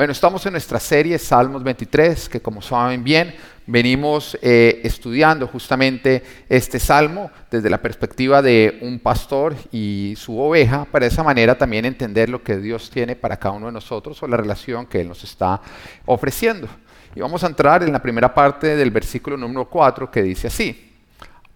[0.00, 3.34] Bueno, estamos en nuestra serie Salmos 23, que como saben bien,
[3.66, 10.86] venimos eh, estudiando justamente este salmo desde la perspectiva de un pastor y su oveja,
[10.86, 14.22] para de esa manera también entender lo que Dios tiene para cada uno de nosotros
[14.22, 15.60] o la relación que Él nos está
[16.06, 16.66] ofreciendo.
[17.14, 20.94] Y vamos a entrar en la primera parte del versículo número 4 que dice así,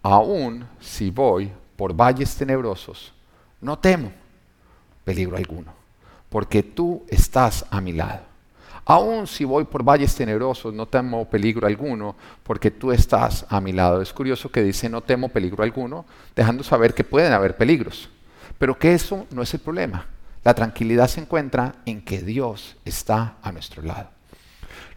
[0.03, 3.15] aún si voy por valles tenebrosos,
[3.63, 4.13] no temo
[5.03, 5.73] peligro alguno,
[6.29, 8.34] porque tú estás a mi lado
[8.87, 13.73] Aún si voy por valles tenebrosos, no temo peligro alguno, porque tú estás a mi
[13.73, 14.03] lado.
[14.03, 16.05] Es curioso que dice no temo peligro alguno,
[16.37, 18.11] dejando saber que pueden haber peligros,
[18.59, 20.07] pero que eso no es el problema.
[20.43, 24.11] La tranquilidad se encuentra en que Dios está a nuestro lado.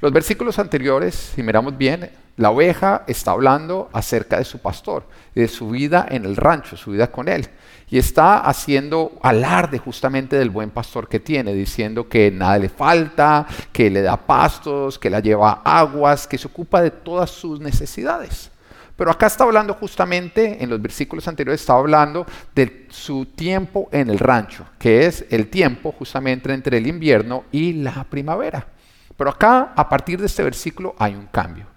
[0.02, 5.48] Los versículos anteriores, si miramos bien, la oveja está hablando acerca de su pastor de
[5.48, 7.48] su vida en el rancho, su vida con él
[7.90, 13.48] y está haciendo alarde justamente del buen pastor que tiene, diciendo que nada le falta,
[13.72, 18.52] que le da pastos, que la lleva aguas, que se ocupa de todas sus necesidades.
[18.98, 24.10] Pero acá está hablando justamente, en los versículos anteriores, está hablando de su tiempo en
[24.10, 28.68] el rancho, que es el tiempo justamente entre el invierno y la primavera.
[29.16, 31.68] Pero acá, a partir de este versículo, hay un cambio.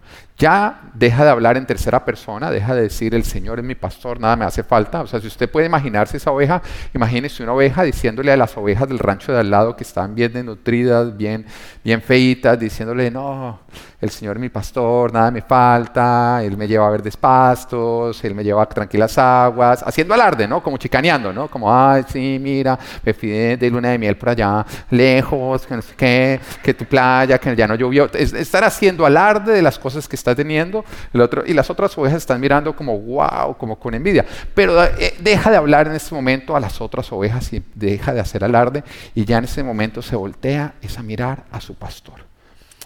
[0.40, 4.18] Ya deja de hablar en tercera persona, deja de decir el Señor es mi pastor,
[4.18, 5.02] nada me hace falta.
[5.02, 6.62] O sea, si usted puede imaginarse esa oveja,
[6.94, 10.32] imagínese una oveja diciéndole a las ovejas del rancho de al lado que están bien
[10.32, 11.44] desnutridas, bien,
[11.84, 13.60] bien feitas, diciéndole, no,
[14.00, 18.34] el Señor es mi pastor, nada me falta, Él me lleva a ver despastos, Él
[18.34, 20.62] me lleva a tranquilas aguas, haciendo alarde, ¿no?
[20.62, 21.48] Como chicaneando, ¿no?
[21.48, 25.82] Como, ay, sí, mira, me fui de, luna de miel por allá, lejos, que no
[25.82, 28.10] sé qué, que tu playa, que ya no llovió.
[28.12, 32.18] estar haciendo alarde de las cosas que está teniendo, el otro, y las otras ovejas
[32.18, 34.24] están mirando como, wow, como con envidia.
[34.54, 38.20] Pero eh, deja de hablar en ese momento a las otras ovejas y deja de
[38.20, 42.30] hacer alarde, y ya en ese momento se voltea, es a mirar a su pastor.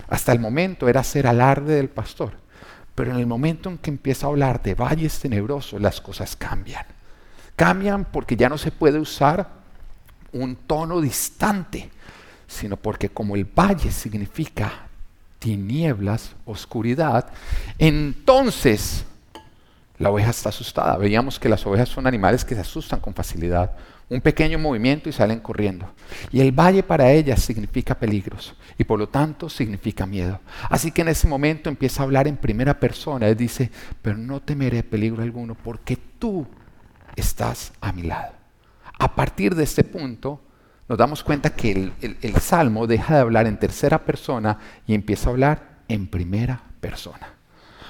[0.08, 2.44] Hasta el momento era hacer alarde del pastor.
[2.94, 6.86] Pero en el momento en que empieza a hablar de valles tenebrosos, las cosas cambian.
[7.56, 9.48] Cambian porque ya no se puede usar
[10.32, 11.90] un tono distante,
[12.46, 14.88] sino porque como el valle significa
[15.44, 17.28] tinieblas, oscuridad,
[17.78, 19.04] entonces
[19.98, 20.96] la oveja está asustada.
[20.96, 23.72] Veíamos que las ovejas son animales que se asustan con facilidad
[24.08, 25.92] un pequeño movimiento y salen corriendo.
[26.30, 30.40] Y el valle para ellas significa peligros y por lo tanto significa miedo.
[30.70, 33.28] Así que en ese momento empieza a hablar en primera persona.
[33.28, 33.70] Él dice,
[34.02, 36.46] pero no temeré peligro alguno porque tú
[37.16, 38.32] estás a mi lado.
[38.98, 40.40] A partir de este punto
[40.88, 45.32] nos damos cuenta que el, salmo deja de hablar en tercera persona y empieza a
[45.32, 47.28] hablar en primera persona.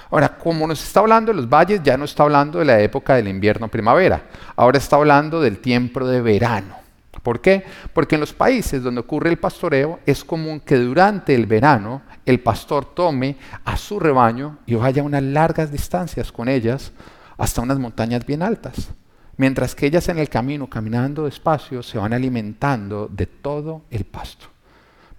[0.09, 3.15] Ahora, como nos está hablando de los valles, ya no está hablando de la época
[3.15, 4.23] del invierno-primavera,
[4.55, 6.75] ahora está hablando del tiempo de verano.
[7.21, 7.65] ¿Por qué?
[7.91, 12.39] Porque en los países donde ocurre el pastoreo es común que durante el verano el
[12.39, 13.35] pastor tome
[13.65, 16.91] a su rebaño y vaya unas largas distancias con ellas
[17.37, 18.89] hasta unas montañas bien altas,
[19.37, 24.47] mientras que ellas en el camino, caminando despacio, se van alimentando de todo el pasto.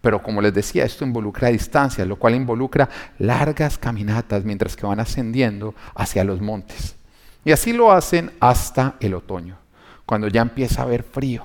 [0.01, 2.89] Pero como les decía, esto involucra distancias, lo cual involucra
[3.19, 6.97] largas caminatas mientras que van ascendiendo hacia los montes.
[7.45, 9.57] Y así lo hacen hasta el otoño,
[10.05, 11.45] cuando ya empieza a haber frío.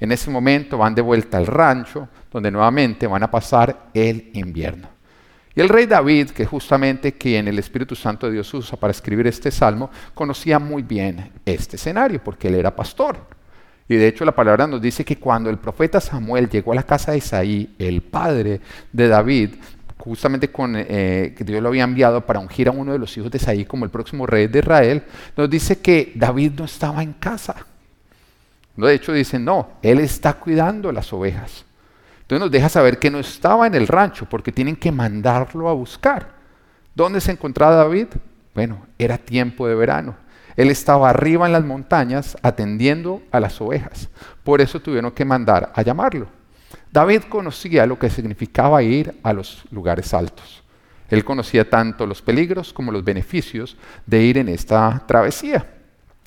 [0.00, 4.97] En ese momento van de vuelta al rancho, donde nuevamente van a pasar el invierno.
[5.58, 9.26] Y el rey David, que justamente quien el Espíritu Santo de Dios usa para escribir
[9.26, 13.16] este salmo, conocía muy bien este escenario, porque él era pastor.
[13.88, 16.84] Y de hecho la palabra nos dice que cuando el profeta Samuel llegó a la
[16.84, 18.60] casa de Isaí, el padre
[18.92, 19.56] de David,
[19.96, 23.28] justamente con eh, que Dios lo había enviado para ungir a uno de los hijos
[23.28, 25.02] de Isaí como el próximo rey de Israel,
[25.36, 27.66] nos dice que David no estaba en casa.
[28.76, 31.64] De hecho dice, no, él está cuidando las ovejas.
[32.28, 35.72] Entonces nos deja saber que no estaba en el rancho porque tienen que mandarlo a
[35.72, 36.34] buscar.
[36.94, 38.08] ¿Dónde se encontraba David?
[38.54, 40.14] Bueno, era tiempo de verano.
[40.54, 44.10] Él estaba arriba en las montañas atendiendo a las ovejas.
[44.44, 46.28] Por eso tuvieron que mandar a llamarlo.
[46.92, 50.62] David conocía lo que significaba ir a los lugares altos.
[51.08, 55.66] Él conocía tanto los peligros como los beneficios de ir en esta travesía.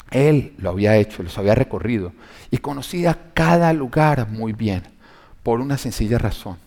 [0.10, 2.12] Él lo había hecho, los había recorrido
[2.50, 5.00] y conocía cada lugar muy bien
[5.44, 6.58] por una sencilla razón.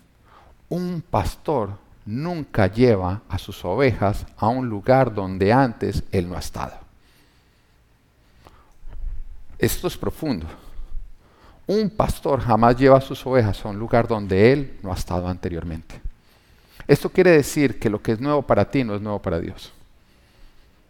[0.69, 6.41] Un pastor nunca lleva a sus ovejas a un lugar donde antes él no ha
[6.41, 6.75] estado.
[9.59, 10.47] Esto es profundo.
[11.67, 15.29] Un pastor jamás lleva a sus ovejas a un lugar donde él no ha estado
[15.29, 16.01] anteriormente.
[16.87, 19.73] Esto quiere decir que lo que es nuevo para ti no es nuevo para Dios.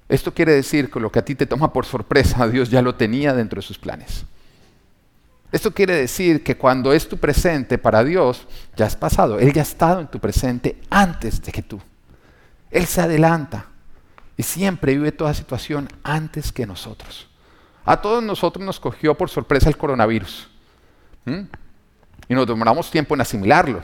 [0.08, 2.96] Esto quiere decir que lo que a ti te toma por sorpresa, Dios ya lo
[2.96, 4.24] tenía dentro de sus planes.
[5.52, 8.46] Esto quiere decir que cuando es tu presente para Dios,
[8.76, 9.38] ya es pasado.
[9.38, 11.80] Él ya ha estado en tu presente antes de que tú.
[12.70, 13.66] Él se adelanta
[14.36, 17.28] y siempre vive toda situación antes que nosotros.
[17.84, 20.48] A todos nosotros nos cogió por sorpresa el coronavirus.
[21.26, 23.82] Y nos demoramos tiempo en asimilarlo.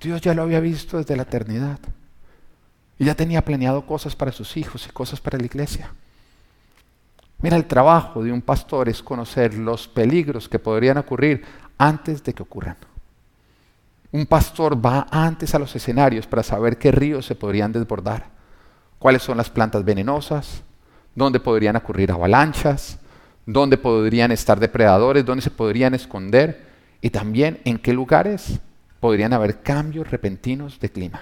[0.00, 1.80] Dios ya lo había visto desde la eternidad.
[2.96, 5.92] Y ya tenía planeado cosas para sus hijos y cosas para la iglesia.
[7.40, 11.44] Mira, el trabajo de un pastor es conocer los peligros que podrían ocurrir
[11.78, 12.76] antes de que ocurran.
[14.10, 18.26] Un pastor va antes a los escenarios para saber qué ríos se podrían desbordar,
[18.98, 20.62] cuáles son las plantas venenosas,
[21.14, 22.98] dónde podrían ocurrir avalanchas,
[23.46, 26.66] dónde podrían estar depredadores, dónde se podrían esconder
[27.00, 28.58] y también en qué lugares
[28.98, 31.20] podrían haber cambios repentinos de clima.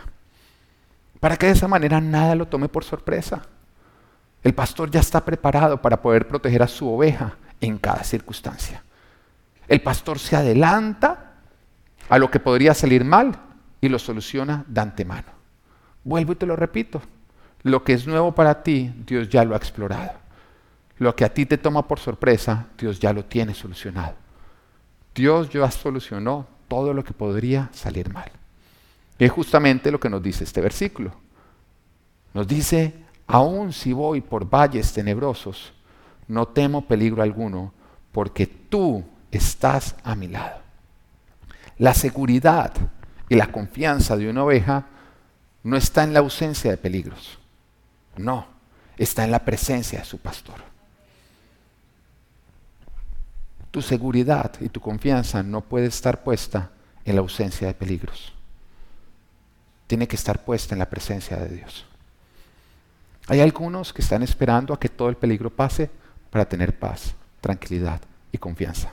[1.21, 3.43] Para que de esa manera nada lo tome por sorpresa.
[4.43, 8.83] El pastor ya está preparado para poder proteger a su oveja en cada circunstancia.
[9.69, 11.33] El pastor se adelanta
[12.09, 13.37] a lo que podría salir mal
[13.81, 15.29] y lo soluciona de antemano.
[16.05, 17.03] Vuelvo y te lo repito.
[17.63, 20.13] Lo que es nuevo para ti, Dios ya lo ha explorado.
[20.99, 24.15] Lo que a ti te toma por sorpresa, Dios ya lo tiene solucionado.
[25.15, 28.31] Dios ya solucionó todo lo que podría salir mal.
[29.19, 31.13] Es justamente lo que nos dice este versículo.
[32.35, 32.95] Nos dice,
[33.27, 35.73] aun si voy por valles tenebrosos,
[36.29, 37.73] no temo peligro alguno,
[38.13, 40.61] porque tú estás a mi lado.
[41.79, 42.73] La seguridad
[43.29, 44.87] y la confianza de una oveja
[45.63, 47.39] no está en la ausencia de peligros,
[48.17, 48.47] no,
[48.97, 50.57] está en la presencia de su pastor.
[53.71, 56.71] Tu seguridad y tu confianza no puede estar puesta
[57.05, 58.33] en la ausencia de peligros.
[59.87, 61.87] Tiene que estar puesta en la presencia de Dios.
[63.29, 65.91] Hay algunos que están esperando a que todo el peligro pase
[66.31, 68.01] para tener paz, tranquilidad
[68.31, 68.93] y confianza.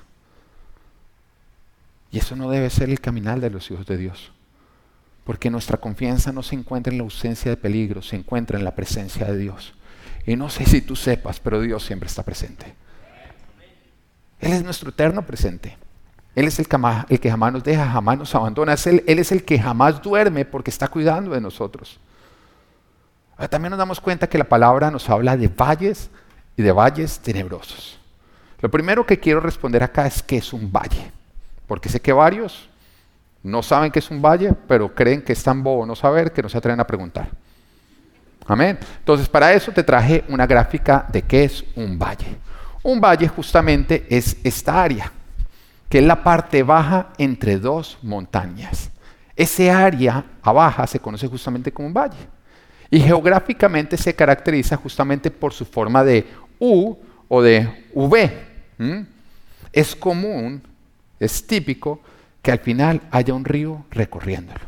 [2.11, 4.31] Y eso no debe ser el caminar de los hijos de Dios.
[5.23, 8.75] Porque nuestra confianza no se encuentra en la ausencia de peligro, se encuentra en la
[8.75, 9.73] presencia de Dios.
[10.25, 12.73] Y no sé si tú sepas, pero Dios siempre está presente.
[14.39, 15.77] Él es nuestro eterno presente.
[16.35, 18.75] Él es el que, jamás, nos deja, jamás nos abandona.
[18.85, 21.99] él, él es el que jamás duerme porque está cuidando de nosotros.
[23.47, 26.09] También nos damos cuenta que la palabra nos habla de valles
[26.55, 27.99] y de valles tenebrosos.
[28.59, 31.11] Lo primero que quiero responder acá es qué es un valle,
[31.67, 32.69] porque sé que varios
[33.43, 36.41] no saben qué es un valle, pero creen que es tan bobo no saber que
[36.41, 37.27] no se atreven a preguntar.
[38.47, 38.79] Amén.
[38.99, 42.37] Entonces, para eso te traje una gráfica de qué es un valle.
[42.83, 45.11] Un valle justamente es esta área,
[45.89, 48.89] que es la parte baja entre dos montañas.
[49.35, 52.32] Ese área abajo se conoce justamente como un valle.
[52.93, 56.27] Y geográficamente se caracteriza justamente por su forma de
[56.59, 56.95] U
[57.27, 58.31] o de V.
[59.71, 60.61] Es común,
[61.19, 62.01] es típico
[62.43, 64.59] que al final haya un río recorriéndolo.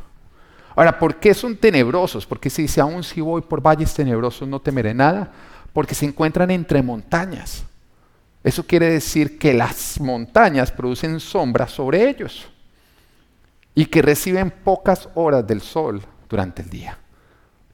[0.76, 2.26] Ahora, ¿por qué son tenebrosos?
[2.26, 5.32] Porque se dice, aún si voy por valles tenebrosos no temeré nada,
[5.72, 7.64] porque se encuentran entre montañas.
[8.44, 12.48] Eso quiere decir que las montañas producen sombra sobre ellos
[13.76, 16.98] y que reciben pocas horas del sol durante el día.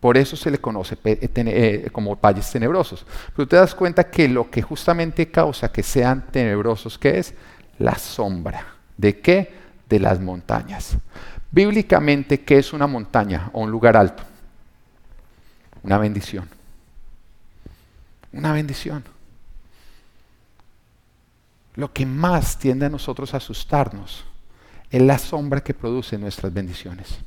[0.01, 3.05] Por eso se le conoce eh, eh, como valles tenebrosos.
[3.35, 7.35] Pero te das cuenta que lo que justamente causa que sean tenebrosos, ¿qué es?
[7.77, 8.65] La sombra.
[8.97, 9.53] ¿De qué?
[9.87, 10.97] De las montañas.
[11.51, 14.23] Bíblicamente, ¿qué es una montaña o un lugar alto?
[15.83, 16.49] Una bendición.
[18.33, 19.03] Una bendición.
[21.75, 24.25] Lo que más tiende a nosotros a asustarnos
[24.89, 27.19] es la sombra que producen nuestras bendiciones.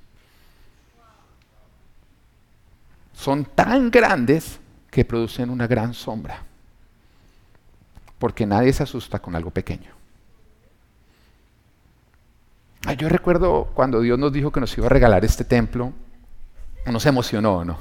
[3.14, 6.42] Son tan grandes que producen una gran sombra.
[8.18, 9.92] Porque nadie se asusta con algo pequeño.
[12.98, 15.92] yo recuerdo cuando Dios nos dijo que nos iba a regalar este templo,
[16.86, 17.78] nos emocionó, ¿no?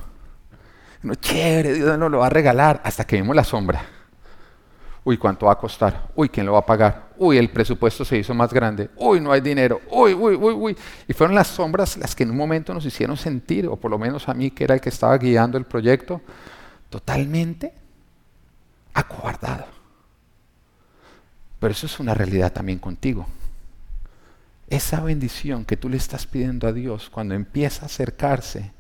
[1.01, 3.85] No, chévere, Dios nos lo va a regalar hasta que vimos la sombra.
[5.05, 6.09] Uy, ¿cuánto va a costar?
[6.15, 7.09] Uy, ¿quién lo va a pagar?
[7.17, 8.89] Uy, el presupuesto se hizo más grande.
[8.95, 9.81] Uy, no hay dinero.
[9.91, 10.77] Uy, uy, uy, uy.
[11.07, 13.99] Y fueron las sombras las que en un momento nos hicieron sentir, o por lo
[13.99, 16.21] menos a mí, que era el que estaba guiando el proyecto,
[16.89, 17.73] totalmente
[18.93, 19.65] acobardado.
[21.59, 23.27] Pero eso es una realidad también contigo.
[24.69, 28.71] Esa bendición que tú le estás pidiendo a Dios cuando empieza a acercarse,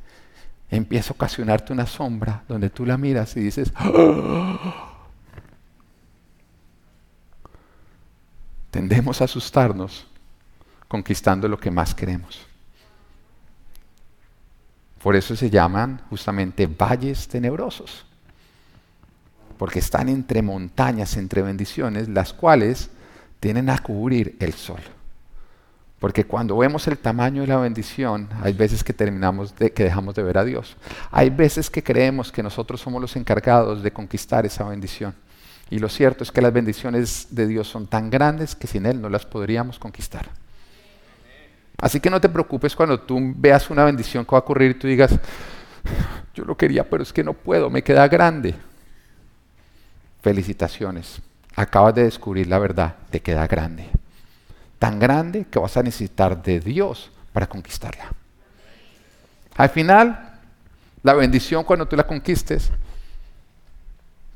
[0.69, 4.92] empieza a ocasionarte una sombra donde tú la miras y dices, ¡Ah!
[8.73, 10.07] Tendemos a asustarnos
[10.87, 12.39] conquistando lo que más queremos.
[15.01, 18.03] Por eso se llaman justamente valles tenebrosos,
[19.59, 22.89] porque están entre montañas, entre bendiciones, las cuales
[23.39, 24.81] tienen a cubrir el sol.
[25.99, 30.15] Porque cuando vemos el tamaño de la bendición, hay veces que terminamos de que dejamos
[30.15, 30.77] de ver a Dios.
[31.11, 35.13] Hay veces que creemos que nosotros somos los encargados de conquistar esa bendición.
[35.73, 39.01] Y lo cierto es que las bendiciones de Dios son tan grandes que sin Él
[39.01, 40.29] no las podríamos conquistar.
[41.81, 44.73] Así que no te preocupes cuando tú veas una bendición que va a ocurrir y
[44.75, 45.17] tú digas,
[46.35, 48.53] yo lo quería, pero es que no puedo, me queda grande.
[50.21, 51.19] Felicitaciones,
[51.55, 53.89] acabas de descubrir la verdad, te queda grande.
[54.77, 58.11] Tan grande que vas a necesitar de Dios para conquistarla.
[59.55, 60.37] Al final,
[61.01, 62.69] la bendición cuando tú la conquistes,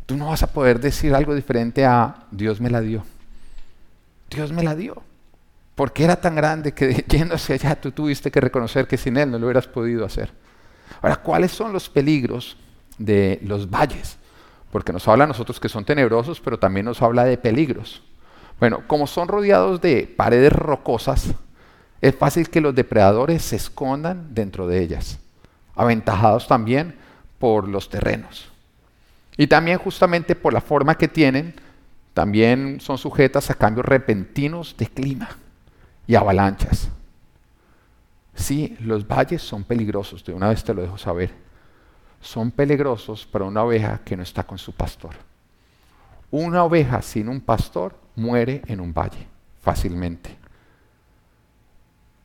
[0.07, 3.03] tú no vas a poder decir algo diferente a Dios me la dio.
[4.31, 5.03] Dios me la dio.
[5.75, 9.37] Porque era tan grande que hacia allá tú tuviste que reconocer que sin Él no
[9.37, 10.31] lo hubieras podido hacer.
[11.01, 12.57] Ahora, ¿cuáles son los peligros
[12.97, 14.17] de los valles?
[14.71, 18.01] Porque nos habla a nosotros que son tenebrosos, pero también nos habla de peligros.
[18.59, 21.33] Bueno, como son rodeados de paredes rocosas,
[22.01, 25.19] es fácil que los depredadores se escondan dentro de ellas,
[25.75, 26.95] aventajados también
[27.39, 28.51] por los terrenos.
[29.37, 31.53] Y también justamente por la forma que tienen,
[32.13, 35.29] también son sujetas a cambios repentinos de clima
[36.07, 36.89] y avalanchas.
[38.33, 41.31] Sí, los valles son peligrosos, de una vez te lo dejo saber.
[42.19, 45.15] Son peligrosos para una oveja que no está con su pastor.
[46.31, 49.27] Una oveja sin un pastor muere en un valle
[49.61, 50.35] fácilmente.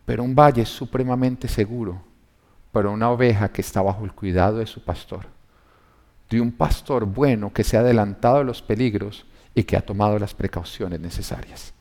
[0.07, 2.02] Pero un valle es supremamente seguro
[2.73, 5.26] para una oveja que está bajo el cuidado de su pastor.
[6.33, 10.19] De un pastor bueno que se ha adelantado a los peligros y que ha tomado
[10.19, 11.75] las precauciones necesarias.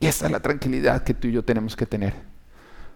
[0.00, 2.12] Y esta es la tranquilidad que tú y yo tenemos que tener.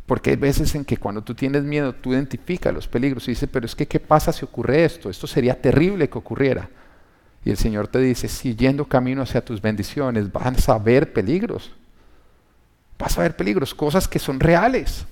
[0.04, 3.48] Porque hay veces en que cuando tú tienes miedo, tú identificas los peligros y dices,
[3.52, 5.08] pero es que, ¿qué pasa si ocurre esto?
[5.08, 6.68] Esto sería terrible que ocurriera.
[7.44, 11.70] Y el Señor te dice, siguiendo camino hacia tus bendiciones, vas a ver peligros.
[12.98, 15.06] Vas a ver peligros, cosas que son reales.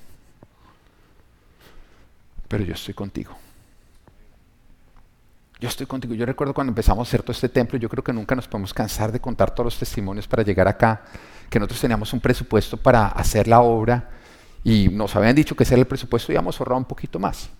[2.48, 3.36] Pero yo estoy contigo.
[5.60, 6.14] Yo estoy contigo.
[6.14, 8.72] Yo recuerdo cuando empezamos a hacer todo este templo, yo creo que nunca nos podemos
[8.72, 11.02] cansar de contar todos los testimonios para llegar acá
[11.50, 14.08] que nosotros teníamos un presupuesto para hacer la obra
[14.64, 17.18] y nos habían dicho que ese era el presupuesto y íbamos a ahorrar un poquito
[17.18, 17.50] más.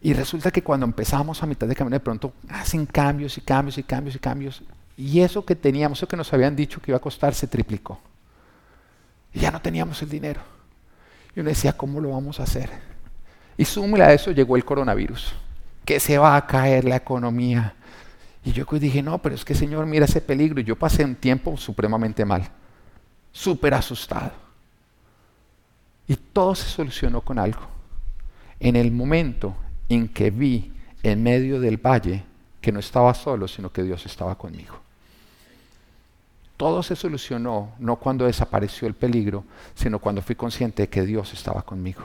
[0.00, 3.78] Y resulta que cuando empezamos a mitad de camino, de pronto hacen cambios y cambios
[3.78, 4.62] y cambios y cambios.
[4.96, 8.00] Y eso que teníamos, eso que nos habían dicho que iba a costar, se triplicó.
[9.32, 10.40] Y ya no teníamos el dinero.
[11.36, 12.70] Y uno decía, ¿cómo lo vamos a hacer?
[13.56, 15.34] Y súmela a eso llegó el coronavirus,
[15.84, 17.74] que se va a caer la economía,
[18.44, 20.60] y yo dije, no, pero es que Señor, mira ese peligro.
[20.60, 22.48] Y yo pasé un tiempo supremamente mal,
[23.30, 24.32] súper asustado.
[26.08, 27.62] Y todo se solucionó con algo.
[28.58, 29.54] En el momento
[29.88, 30.72] en que vi
[31.02, 32.24] en medio del valle
[32.60, 34.80] que no estaba solo, sino que Dios estaba conmigo.
[36.56, 41.32] Todo se solucionó no cuando desapareció el peligro, sino cuando fui consciente de que Dios
[41.32, 42.02] estaba conmigo.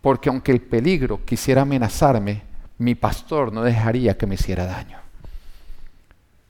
[0.00, 2.49] Porque aunque el peligro quisiera amenazarme,
[2.80, 4.98] mi pastor no dejaría que me hiciera daño.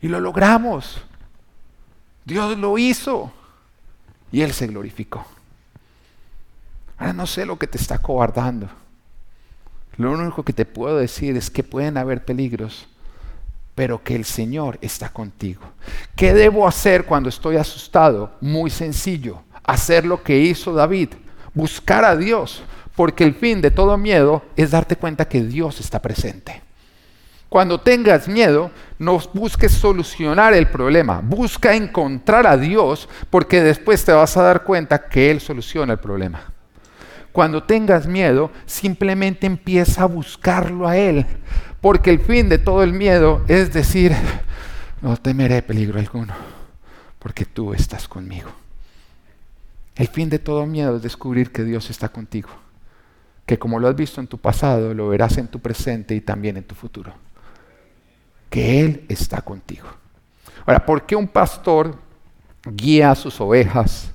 [0.01, 1.03] Y lo logramos.
[2.25, 3.33] Dios lo hizo.
[4.31, 5.27] Y Él se glorificó.
[6.99, 8.69] Ahora no sé lo que te está cobardando.
[9.97, 12.87] Lo único que te puedo decir es que pueden haber peligros,
[13.75, 15.63] pero que el Señor está contigo.
[16.15, 18.37] ¿Qué debo hacer cuando estoy asustado?
[18.41, 19.43] Muy sencillo.
[19.65, 21.09] Hacer lo que hizo David.
[21.55, 22.63] Buscar a Dios.
[23.01, 26.61] Porque el fin de todo miedo es darte cuenta que Dios está presente.
[27.49, 34.13] Cuando tengas miedo, no busques solucionar el problema, busca encontrar a Dios porque después te
[34.13, 36.53] vas a dar cuenta que Él soluciona el problema.
[37.33, 41.25] Cuando tengas miedo, simplemente empieza a buscarlo a Él,
[41.81, 44.15] porque el fin de todo el miedo es decir,
[45.01, 46.35] no temeré peligro alguno,
[47.19, 48.51] porque tú estás conmigo.
[49.97, 52.51] El fin de todo miedo es descubrir que Dios está contigo,
[53.51, 56.57] que como lo has visto en tu pasado, lo verás en tu presente y también
[56.57, 57.13] en tu futuro
[58.49, 59.89] que Él está contigo.
[60.65, 61.97] Ahora, ¿por qué un pastor
[62.65, 64.13] guía a sus ovejas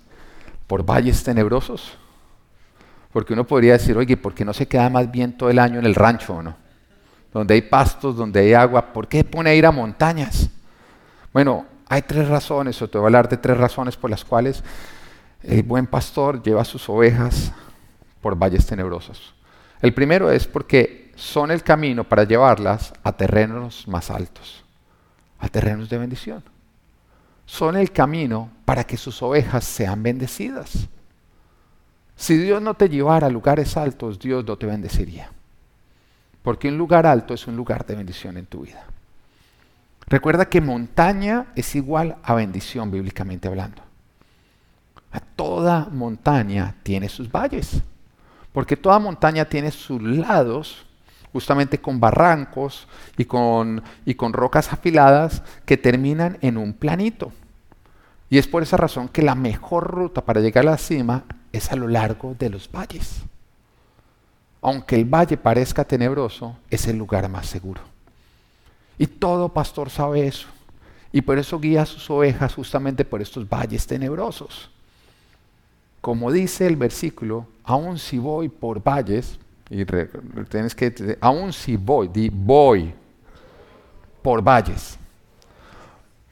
[0.68, 1.98] por valles tenebrosos?
[3.12, 5.80] Porque uno podría decir, oye, ¿por qué no se queda más bien todo el año
[5.80, 6.56] en el rancho o no?
[7.34, 10.50] Donde hay pastos, donde hay agua, ¿por qué pone a ir a montañas?
[11.34, 14.64] Bueno, hay tres razones, o te voy a hablar de tres razones por las cuales
[15.44, 17.52] el buen pastor lleva a sus ovejas
[18.26, 19.36] por valles tenebrosos.
[19.80, 24.66] El primero es porque son el camino para llevarlas a terrenos más altos,
[25.38, 26.44] a terrenos de bendición.
[27.46, 30.88] Son el camino para que sus ovejas sean bendecidas.
[32.16, 35.30] Si Dios no te llevara a lugares altos, Dios no te bendeciría.
[36.42, 38.86] Porque un lugar alto es un lugar de bendición en tu vida.
[40.08, 43.84] Recuerda que montaña es igual a bendición bíblicamente hablando.
[45.36, 47.84] Toda montaña tiene sus valles,
[48.56, 50.86] porque toda montaña tiene sus lados,
[51.34, 57.34] justamente con barrancos y con, y con rocas afiladas que terminan en un planito.
[58.30, 61.70] Y es por esa razón que la mejor ruta para llegar a la cima es
[61.74, 63.24] a lo largo de los valles.
[64.62, 67.82] Aunque el valle parezca tenebroso, es el lugar más seguro.
[68.98, 70.48] Y todo pastor sabe eso.
[71.12, 74.70] Y por eso guía a sus ovejas justamente por estos valles tenebrosos.
[76.06, 79.40] Como dice el versículo, aun si voy por valles,
[79.72, 79.84] y
[80.52, 82.94] tienes que, aun si voy, di voy
[84.22, 85.00] por valles.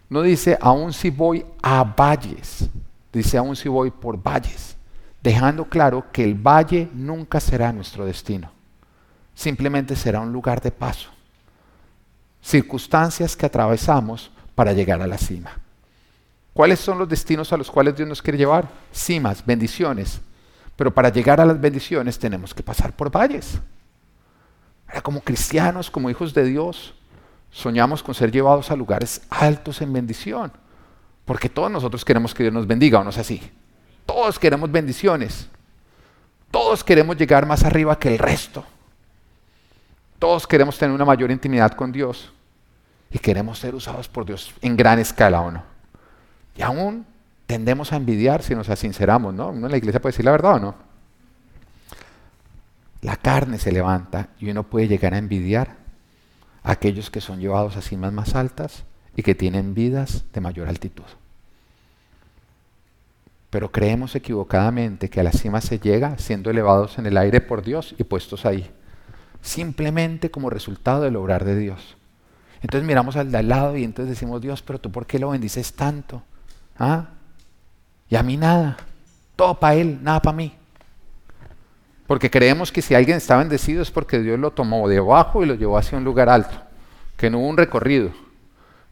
[0.09, 2.69] No dice aun si voy a valles,
[3.11, 4.77] dice aun si voy por valles,
[5.23, 8.51] dejando claro que el valle nunca será nuestro destino,
[9.33, 11.09] simplemente será un lugar de paso,
[12.43, 15.62] circunstancias que atravesamos para llegar a la cima.
[16.53, 18.69] ¿Cuáles son los destinos a los cuales Dios nos quiere llevar?
[18.93, 20.21] Cimas, bendiciones.
[20.75, 23.59] Pero para llegar a las bendiciones tenemos que pasar por valles.
[25.01, 26.93] Como cristianos, como hijos de Dios,
[27.51, 30.51] soñamos con ser llevados a lugares altos en bendición.
[31.25, 33.41] Porque todos nosotros queremos que Dios nos bendiga, ¿o no es así?
[34.05, 35.47] Todos queremos bendiciones.
[36.51, 38.63] Todos queremos llegar más arriba que el resto.
[40.19, 42.31] Todos queremos tener una mayor intimidad con Dios.
[43.09, 45.72] Y queremos ser usados por Dios en gran escala, ¿o no?
[46.55, 47.05] Y aún
[47.45, 49.49] tendemos a envidiar si nos asinceramos, ¿no?
[49.49, 50.75] Uno en la iglesia puede decir la verdad o no.
[53.01, 55.75] La carne se levanta y uno puede llegar a envidiar
[56.63, 61.03] aquellos que son llevados a cimas más altas y que tienen vidas de mayor altitud.
[63.49, 67.61] Pero creemos equivocadamente que a la cima se llega siendo elevados en el aire por
[67.61, 68.71] Dios y puestos ahí,
[69.41, 71.97] simplemente como resultado del obrar de Dios.
[72.61, 75.29] Entonces miramos al de al lado y entonces decimos, Dios, pero tú por qué lo
[75.29, 76.23] bendices tanto?
[76.77, 77.07] ¿Ah?
[78.09, 78.77] Y a mí nada.
[79.35, 80.53] Todo para Él, nada para mí.
[82.07, 85.47] Porque creemos que si alguien está bendecido es porque Dios lo tomó de abajo y
[85.47, 86.55] lo llevó hacia un lugar alto,
[87.17, 88.11] que no hubo un recorrido,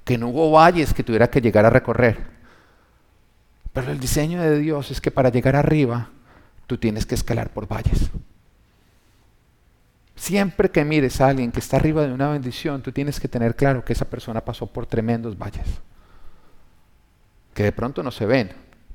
[0.04, 2.18] que no hubo valles que tuviera que llegar a recorrer.
[3.74, 6.10] Pero el diseño de Dios es que para llegar arriba
[6.68, 8.10] tú tienes que escalar por valles.
[10.16, 13.56] Siempre que mires a alguien que está arriba de una bendición, tú tienes que tener
[13.56, 15.66] claro que esa persona pasó por tremendos valles,
[17.54, 18.52] que de pronto no se ven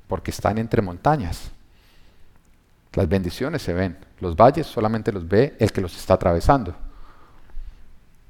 [0.07, 1.51] porque están entre montañas.
[2.93, 6.75] Las bendiciones se ven, los valles solamente los ve el que los está atravesando.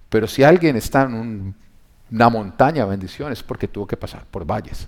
[0.09, 1.55] Pero si alguien está en
[2.11, 4.87] una montaña de bendiciones es porque tuvo que pasar por valles.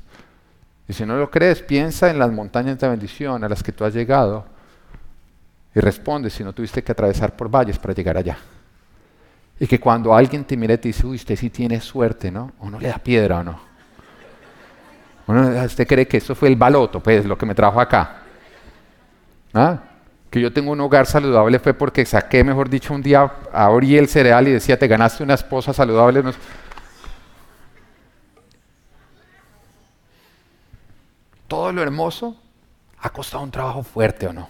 [0.88, 3.86] Y si no lo crees, piensa en las montañas de bendición a las que tú
[3.86, 4.46] has llegado
[5.76, 8.38] y responde si no tuviste que atravesar por valles para llegar allá.
[9.60, 12.54] Y que cuando alguien te mire y te dice, uy, usted sí tiene suerte, ¿no?
[12.60, 13.69] O no le da piedra o no.
[15.30, 18.18] ¿Usted cree que eso fue el baloto, pues, lo que me trajo acá?
[19.54, 19.78] ¿Ah?
[20.32, 24.08] Que yo tengo un hogar saludable fue porque saqué, mejor dicho, un día, abrí el
[24.08, 26.24] cereal y decía, te ganaste una esposa saludable.
[31.48, 32.36] Todo lo hermoso
[33.00, 34.50] ha costado un trabajo fuerte o no.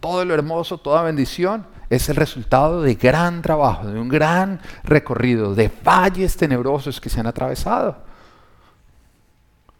[0.00, 5.54] Todo lo hermoso, toda bendición es el resultado de gran trabajo, de un gran recorrido,
[5.54, 8.03] de valles tenebrosos que se han atravesado.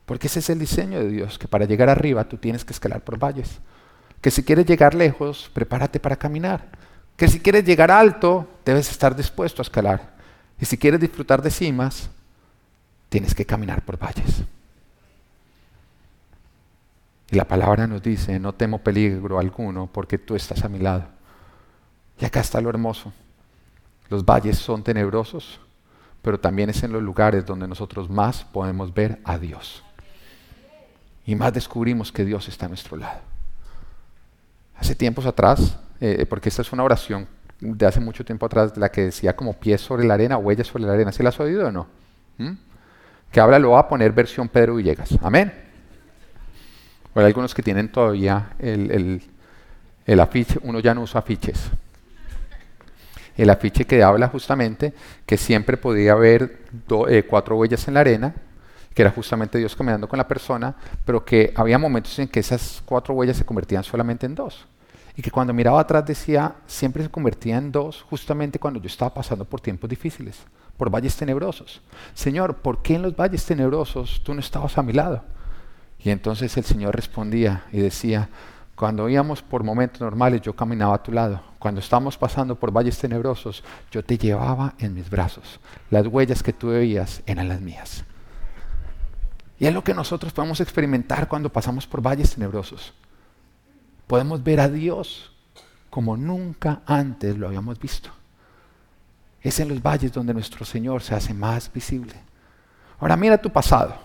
[0.06, 3.02] Porque ese es el diseño de Dios, que para llegar arriba tú tienes que escalar
[3.02, 3.60] por valles
[4.24, 6.66] que si quieres llegar lejos, prepárate para caminar.
[7.14, 10.14] Que si quieres llegar alto, debes estar dispuesto a escalar.
[10.58, 12.08] Y si quieres disfrutar de cimas,
[13.10, 14.42] tienes que caminar por valles.
[17.30, 21.04] Y la palabra nos dice, no temo peligro alguno porque tú estás a mi lado.
[22.18, 23.12] Y acá está lo hermoso.
[24.08, 25.60] Los valles son tenebrosos,
[26.22, 29.84] pero también es en los lugares donde nosotros más podemos ver a Dios.
[31.26, 33.20] Y más descubrimos que Dios está a nuestro lado.
[34.76, 37.26] Hace tiempos atrás, eh, porque esta es una oración
[37.60, 40.84] de hace mucho tiempo atrás, la que decía como pies sobre la arena, huellas sobre
[40.84, 41.12] la arena.
[41.12, 41.86] ¿Sí la has oído o no?
[42.38, 42.52] ¿Mm?
[43.30, 45.10] Que habla, lo va a poner versión Pedro Villegas.
[45.22, 45.52] Amén.
[47.14, 49.22] O hay algunos que tienen todavía el,
[50.04, 51.70] el, afiche, uno ya no usa afiches.
[53.36, 54.92] El afiche que habla justamente
[55.24, 56.58] que siempre podía haber
[57.08, 58.34] eh, cuatro huellas en la arena,
[58.94, 62.80] que era justamente Dios caminando con la persona, pero que había momentos en que esas
[62.84, 64.66] cuatro huellas se convertían solamente en dos.
[65.16, 69.12] Y que cuando miraba atrás decía, siempre se convertía en dos, justamente cuando yo estaba
[69.12, 70.38] pasando por tiempos difíciles,
[70.76, 71.82] por valles tenebrosos.
[72.14, 75.22] Señor, ¿por qué en los valles tenebrosos tú no estabas a mi lado?
[75.98, 78.28] Y entonces el Señor respondía y decía,
[78.74, 82.98] cuando íbamos por momentos normales yo caminaba a tu lado, cuando estamos pasando por valles
[82.98, 85.60] tenebrosos, yo te llevaba en mis brazos.
[85.90, 88.04] Las huellas que tú veías eran las mías.
[89.58, 92.92] Y es lo que nosotros podemos experimentar cuando pasamos por valles tenebrosos.
[94.06, 95.32] Podemos ver a Dios
[95.90, 98.10] como nunca antes lo habíamos visto.
[99.40, 102.14] Es en los valles donde nuestro Señor se hace más visible.
[102.98, 103.96] Ahora mira tu pasado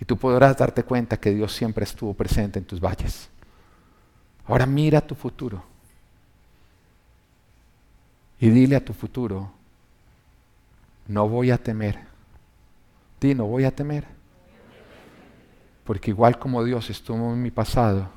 [0.00, 3.28] y tú podrás darte cuenta que Dios siempre estuvo presente en tus valles.
[4.46, 5.62] Ahora mira tu futuro
[8.40, 9.50] y dile a tu futuro,
[11.06, 11.98] no voy a temer.
[13.20, 14.17] Di, no voy a temer.
[15.88, 18.10] Porque igual como Dios estuvo en mi pasado,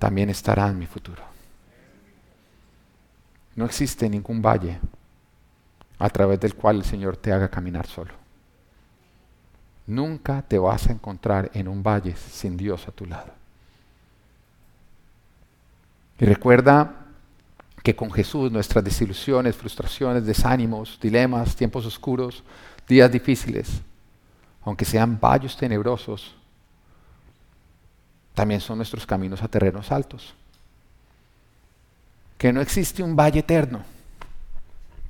[0.00, 1.22] también estará en mi futuro.
[3.54, 4.80] No existe ningún valle
[5.96, 8.12] a través del cual el Señor te haga caminar solo.
[9.86, 13.32] Nunca te vas a encontrar en un valle sin Dios a tu lado.
[16.18, 17.06] Y recuerda
[17.84, 22.42] que con Jesús nuestras desilusiones, frustraciones, desánimos, dilemas, tiempos oscuros,
[22.88, 23.82] días difíciles,
[24.64, 26.34] aunque sean valles tenebrosos,
[28.36, 30.34] también son nuestros caminos a terrenos altos.
[32.36, 33.82] Que no existe un valle eterno,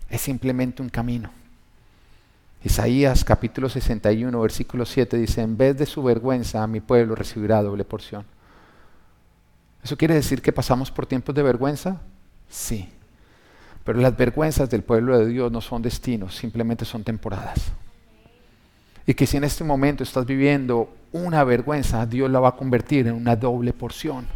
[0.08, 1.28] es simplemente un camino.
[2.62, 7.84] Isaías capítulo 61, versículo 7 dice, en vez de su vergüenza, mi pueblo recibirá doble
[7.84, 8.24] porción.
[9.82, 12.00] ¿Eso quiere decir que pasamos por tiempos de vergüenza?
[12.48, 12.88] Sí.
[13.82, 17.72] Pero las vergüenzas del pueblo de Dios no son destinos, simplemente son temporadas.
[19.06, 23.06] Y que si en este momento estás viviendo una vergüenza, Dios la va a convertir
[23.06, 24.26] en una doble porción.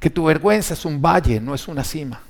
[0.00, 2.20] Que tu vergüenza es un valle, no es una cima.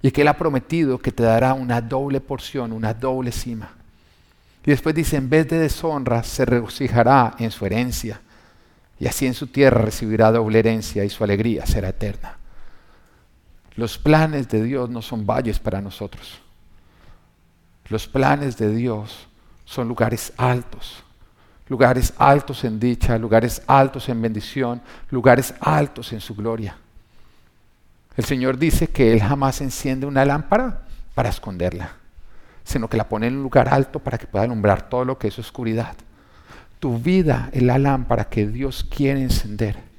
[0.00, 3.70] Y que Él ha prometido que te dará una doble porción, una doble cima.
[4.64, 8.20] Y después dice, en vez de deshonra, se regocijará en su herencia.
[8.98, 12.36] Y así en su tierra recibirá doble herencia y su alegría será eterna.
[13.74, 16.40] Los planes de Dios no son valles para nosotros.
[17.88, 19.28] Los planes de Dios
[19.64, 21.02] son lugares altos,
[21.68, 26.76] lugares altos en dicha, lugares altos en bendición, lugares altos en su gloria.
[28.16, 30.82] El Señor dice que Él jamás enciende una lámpara
[31.14, 31.92] para esconderla,
[32.64, 35.28] sino que la pone en un lugar alto para que pueda alumbrar todo lo que
[35.28, 35.94] es oscuridad.
[36.80, 39.95] Tu vida es la lámpara que Dios quiere encender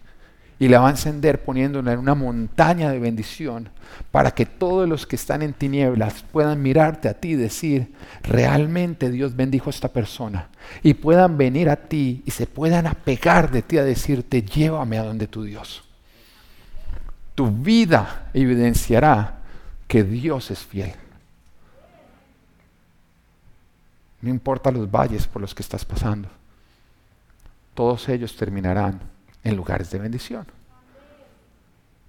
[0.59, 3.69] y la va a encender poniéndola en una montaña de bendición
[4.11, 7.93] para que todos los que están en tinieblas puedan mirarte a ti y decir,
[8.23, 10.49] realmente Dios bendijo a esta persona
[10.81, 15.03] y puedan venir a ti y se puedan apegar de ti a decirte, llévame a
[15.03, 15.83] donde tu Dios.
[17.35, 19.39] Tu vida evidenciará
[19.87, 20.93] que Dios es fiel.
[24.21, 26.29] No importa los valles por los que estás pasando,
[27.75, 29.16] todos ellos terminarán
[29.47, 30.45] en lugares de bendición.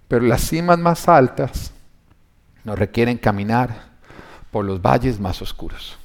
[0.08, 1.72] Pero las cimas más altas
[2.64, 3.88] nos requieren caminar
[4.50, 5.98] por los valles más oscuros.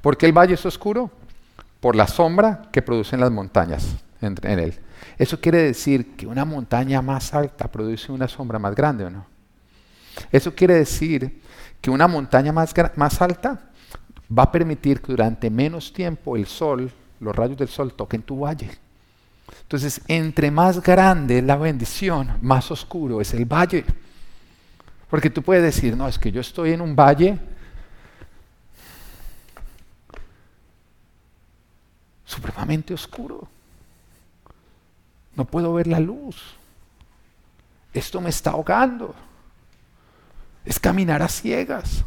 [0.00, 1.10] ¿Por qué el valle es oscuro?
[1.80, 4.78] Por la sombra que producen las montañas en, él.
[5.18, 9.26] Eso quiere decir que una montaña más alta produce una sombra más grande o no.
[10.30, 11.42] Eso quiere decir
[11.80, 13.70] que una montaña más, más alta
[14.36, 18.40] va a permitir que durante menos tiempo el sol, los rayos del sol toquen tu
[18.40, 18.83] valle.
[19.62, 23.84] Entonces, entre más grande la bendición, más oscuro es el valle.
[25.08, 27.38] Porque tú puedes decir, no, es que yo estoy en un valle
[32.24, 33.48] supremamente oscuro.
[35.36, 36.36] No puedo ver la luz.
[37.92, 39.14] Esto me está ahogando.
[40.64, 42.04] Es caminar a ciegas.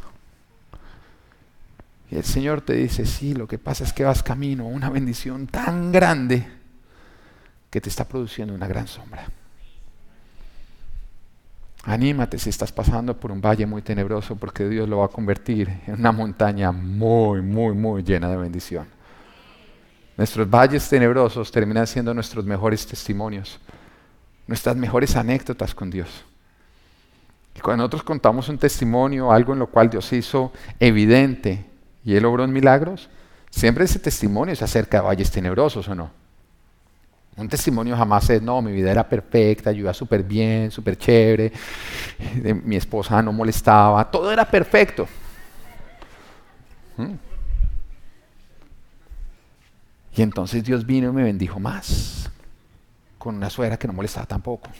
[2.10, 5.48] Y el Señor te dice, sí, lo que pasa es que vas camino una bendición
[5.48, 6.57] tan grande
[7.78, 9.28] que te está produciendo una gran sombra.
[11.84, 15.70] Anímate si estás pasando por un valle muy tenebroso porque Dios lo va a convertir
[15.86, 18.88] en una montaña muy, muy, muy llena de bendición.
[20.18, 23.60] Nuestros valles tenebrosos terminan siendo nuestros mejores testimonios,
[24.48, 26.26] nuestras mejores anécdotas con Dios.
[27.56, 31.64] Y cuando nosotros contamos un testimonio, algo en lo cual Dios hizo evidente
[32.04, 33.08] y Él obró milagros,
[33.52, 36.27] siempre ese testimonio es acerca de valles tenebrosos o no.
[37.38, 41.52] Un testimonio jamás es, no, mi vida era perfecta, yo iba súper bien, súper chévere,
[42.64, 45.08] mi esposa no molestaba, todo era perfecto.
[46.98, 47.14] ¿Mm?
[50.16, 52.32] Y entonces Dios vino y me bendijo más,
[53.20, 54.72] con una suegra que no molestaba tampoco.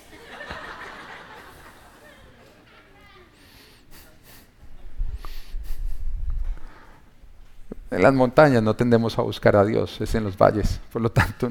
[7.92, 10.82] En las montañas no tendemos a buscar a Dios, es en los valles.
[10.92, 11.50] Por lo tanto,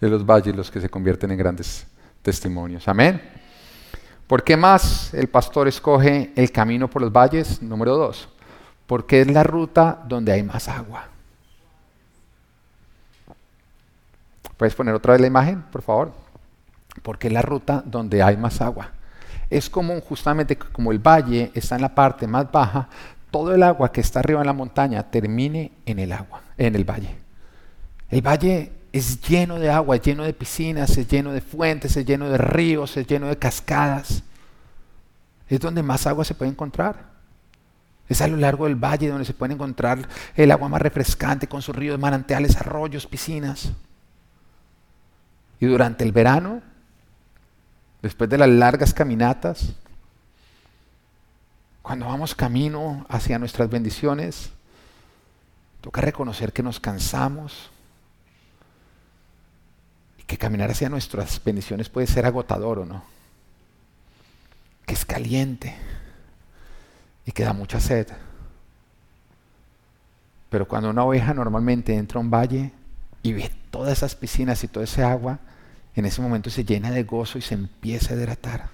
[0.00, 1.86] de los valles los que se convierten en grandes
[2.22, 2.88] testimonios.
[2.88, 3.20] Amén.
[4.26, 7.60] ¿Por qué más el pastor escoge el camino por los valles?
[7.60, 8.28] Número dos,
[8.86, 11.08] porque es la ruta donde hay más agua.
[14.56, 16.12] ¿Puedes poner otra vez la imagen, por favor?
[17.02, 18.92] Porque es la ruta donde hay más agua.
[19.48, 22.88] Es común justamente como el valle está en la parte más baja,
[23.30, 26.84] todo el agua que está arriba en la montaña termine en el agua, en el
[26.84, 27.16] valle.
[28.10, 32.04] El valle es lleno de agua, es lleno de piscinas, es lleno de fuentes, es
[32.04, 34.22] lleno de ríos, es lleno de cascadas.
[35.48, 37.10] Es donde más agua se puede encontrar.
[38.08, 41.62] Es a lo largo del valle donde se puede encontrar el agua más refrescante con
[41.62, 43.70] sus ríos, manantiales, arroyos, piscinas.
[45.60, 46.60] Y durante el verano,
[48.02, 49.74] después de las largas caminatas,
[51.82, 54.50] cuando vamos camino hacia nuestras bendiciones,
[55.80, 57.69] toca reconocer que nos cansamos,
[60.30, 63.02] que caminar hacia nuestras bendiciones puede ser agotador o no.
[64.86, 65.74] Que es caliente
[67.26, 68.06] y que da mucha sed.
[70.48, 72.70] Pero cuando una oveja normalmente entra a un valle
[73.24, 75.40] y ve todas esas piscinas y todo ese agua,
[75.96, 78.68] en ese momento se llena de gozo y se empieza a hidratar.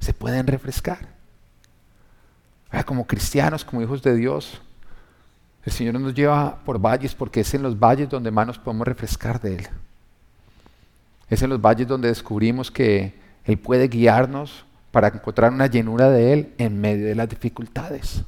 [0.00, 1.10] Se pueden refrescar.
[2.86, 4.60] Como cristianos, como hijos de Dios,
[5.64, 8.84] el Señor nos lleva por valles porque es en los valles donde más nos podemos
[8.84, 9.68] refrescar de Él.
[11.30, 13.14] Es en los valles donde descubrimos que
[13.44, 18.24] Él puede guiarnos para encontrar una llenura de Él en medio de las dificultades.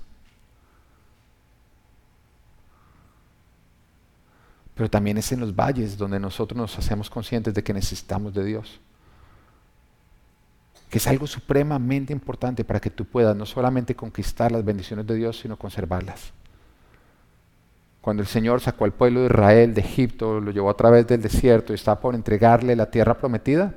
[4.75, 8.45] Pero también es en los valles donde nosotros nos hacemos conscientes de que necesitamos de
[8.45, 8.81] Dios.
[10.89, 15.17] Que es algo supremamente importante para que tú puedas no solamente conquistar las bendiciones de
[15.17, 16.33] Dios, sino conservarlas.
[18.03, 21.23] Cuando el Señor sacó al pueblo de Israel de Egipto, lo llevó a través del
[21.23, 23.75] desierto y estaba por entregarle la tierra prometida,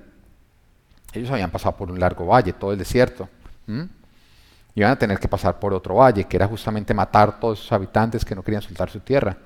[1.13, 3.29] ellos habían pasado por un largo valle, todo el desierto.
[3.67, 7.71] Y Iban a tener que pasar por otro valle, que era justamente matar todos sus
[7.71, 9.37] habitantes que no querían soltar su tierra.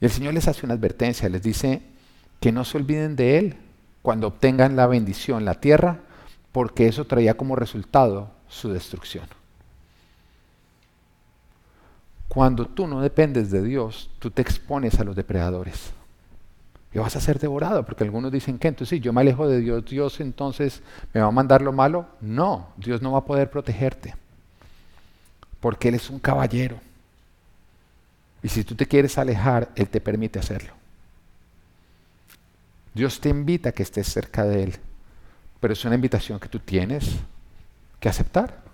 [0.00, 1.82] Y el Señor les hace una advertencia, les dice
[2.40, 3.56] que no se olviden de Él
[4.00, 5.98] cuando obtengan la bendición, la tierra,
[6.52, 9.26] porque eso traía como resultado su destrucción.
[12.28, 15.92] Cuando tú no dependes de Dios, tú te expones a los depredadores.
[16.92, 19.60] Y vas a ser devorado, porque algunos dicen que entonces si yo me alejo de
[19.60, 22.06] Dios, Dios entonces me va a mandar lo malo.
[22.20, 24.14] No, Dios no va a poder protegerte,
[25.60, 26.78] porque Él es un caballero.
[28.42, 30.72] Y si tú te quieres alejar, Él te permite hacerlo.
[32.94, 34.76] Dios te invita a que estés cerca de Él,
[35.60, 37.16] pero es una invitación que tú tienes
[38.00, 38.67] que aceptar.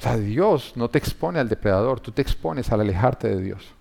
[0.00, 3.74] O sea, Dios no te expone al depredador, tú te expones al alejarte de Dios.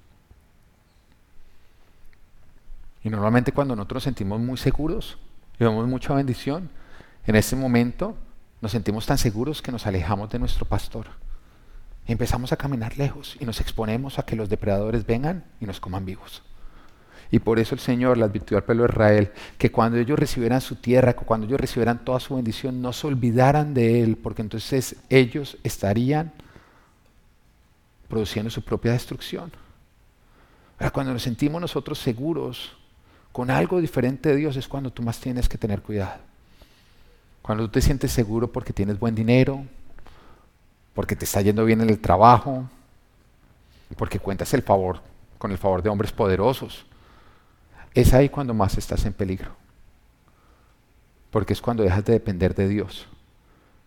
[3.05, 5.17] Y normalmente cuando nosotros nos sentimos muy seguros
[5.57, 6.69] y vemos mucha bendición,
[7.25, 8.17] en ese momento
[8.59, 11.07] nos sentimos tan seguros que nos alejamos de nuestro pastor.
[12.05, 15.79] Y empezamos a caminar lejos y nos exponemos a que los depredadores vengan y nos
[15.79, 16.43] coman vivos.
[17.31, 20.61] Y por eso el Señor le advirtió al pueblo de Israel que cuando ellos recibieran
[20.61, 24.95] su tierra, cuando ellos recibieran toda su bendición, no se olvidaran de Él, porque entonces
[25.09, 26.31] ellos estarían
[28.07, 29.51] produciendo su propia destrucción.
[30.79, 32.71] Ahora, cuando nos sentimos nosotros seguros
[33.31, 36.19] con algo diferente de Dios es cuando tú más tienes que tener cuidado.
[37.43, 39.63] Cuando tú te sientes seguro porque tienes buen dinero,
[40.95, 42.67] porque te está yendo bien en el trabajo,
[43.97, 45.01] porque cuentas el favor
[45.37, 46.85] con el favor de hombres poderosos,
[47.99, 49.51] es ahí cuando más estás en peligro.
[51.31, 53.07] Porque es cuando dejas de depender de Dios.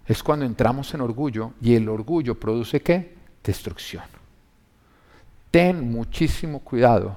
[0.06, 3.14] Es cuando entramos en orgullo y el orgullo produce qué?
[3.42, 4.04] Destrucción.
[5.50, 7.16] Ten muchísimo cuidado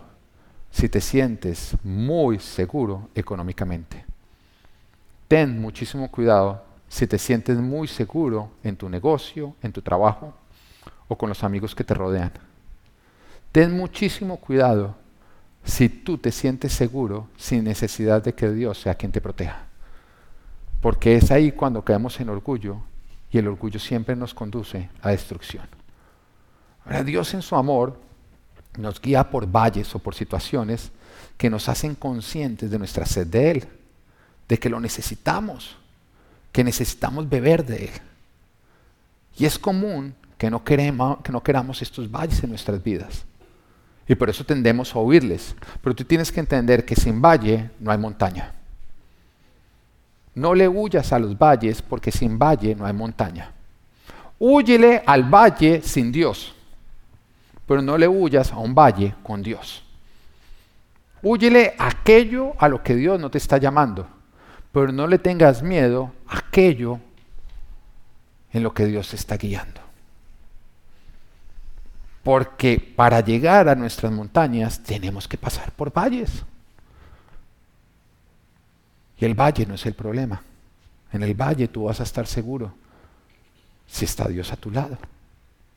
[0.72, 4.06] si te sientes muy seguro económicamente.
[5.28, 10.34] Ten muchísimo cuidado si te sientes muy seguro en tu negocio, en tu trabajo
[11.08, 12.32] o con los amigos que te rodean.
[13.52, 14.96] Ten muchísimo cuidado
[15.66, 19.66] si tú te sientes seguro sin necesidad de que Dios sea quien te proteja.
[20.80, 22.78] Porque es ahí cuando caemos en orgullo
[23.32, 25.68] y el orgullo siempre nos conduce a destrucción.
[26.86, 28.00] Ahora Dios en su amor
[28.78, 30.92] nos guía por valles o por situaciones
[31.38, 33.68] que nos hacen conscientes de nuestra sed de Él,
[34.48, 35.76] de que lo necesitamos,
[36.52, 37.92] que necesitamos beber de Él.
[39.38, 43.26] Y es común que no, que no queramos estos valles en nuestras vidas.
[44.08, 45.56] Y por eso tendemos a oírles.
[45.82, 48.54] Pero tú tienes que entender que sin valle no hay montaña.
[50.36, 53.52] No le huyas a los valles porque sin valle no hay montaña.
[54.38, 56.54] Húyele al valle sin Dios,
[57.66, 59.84] pero no le huyas a un valle con Dios.
[61.22, 64.08] Húyele aquello a lo que Dios no te está llamando,
[64.74, 67.00] pero no le tengas miedo a aquello
[68.52, 69.85] en lo que Dios te está guiando.
[72.26, 76.44] Porque para llegar a nuestras montañas tenemos que pasar por valles.
[79.20, 80.42] Y el valle no es el problema.
[81.14, 82.74] En el valle tú vas a estar seguro
[83.86, 84.98] si está Dios a tu lado,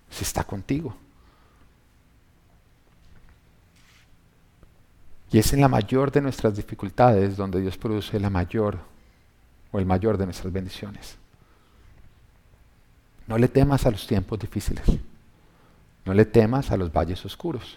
[0.09, 0.97] si está contigo.
[5.31, 8.79] Y es en la mayor de nuestras dificultades donde Dios produce la mayor
[9.71, 11.19] o el mayor de nuestras bendiciones.
[13.27, 14.87] No le temas a los tiempos difíciles.
[16.09, 17.77] No le temas a los valles oscuros.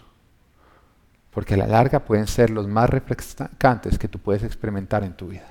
[1.32, 5.28] Porque a la larga pueden ser los más refrescantes que tú puedes experimentar en tu
[5.28, 5.50] vida.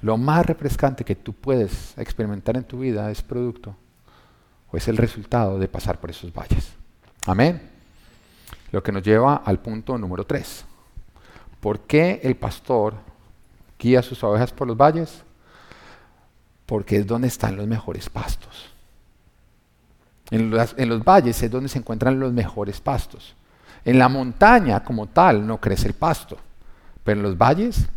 [0.00, 3.74] Lo más refrescante que tú puedes experimentar en tu vida es producto
[4.70, 6.70] o es el resultado de pasar por esos valles.
[7.26, 7.60] Amén.
[8.70, 10.64] Lo que nos lleva al punto número 3.
[11.58, 12.94] ¿Por qué el pastor
[13.76, 15.24] guía sus ovejas por los valles?
[16.64, 18.70] Porque es donde están los mejores pastos.
[20.30, 23.34] En, los valles es donde se encuentran los mejores pastos.
[23.84, 26.38] En la montaña como tal no crece el pasto,
[27.02, 27.88] pero en los valles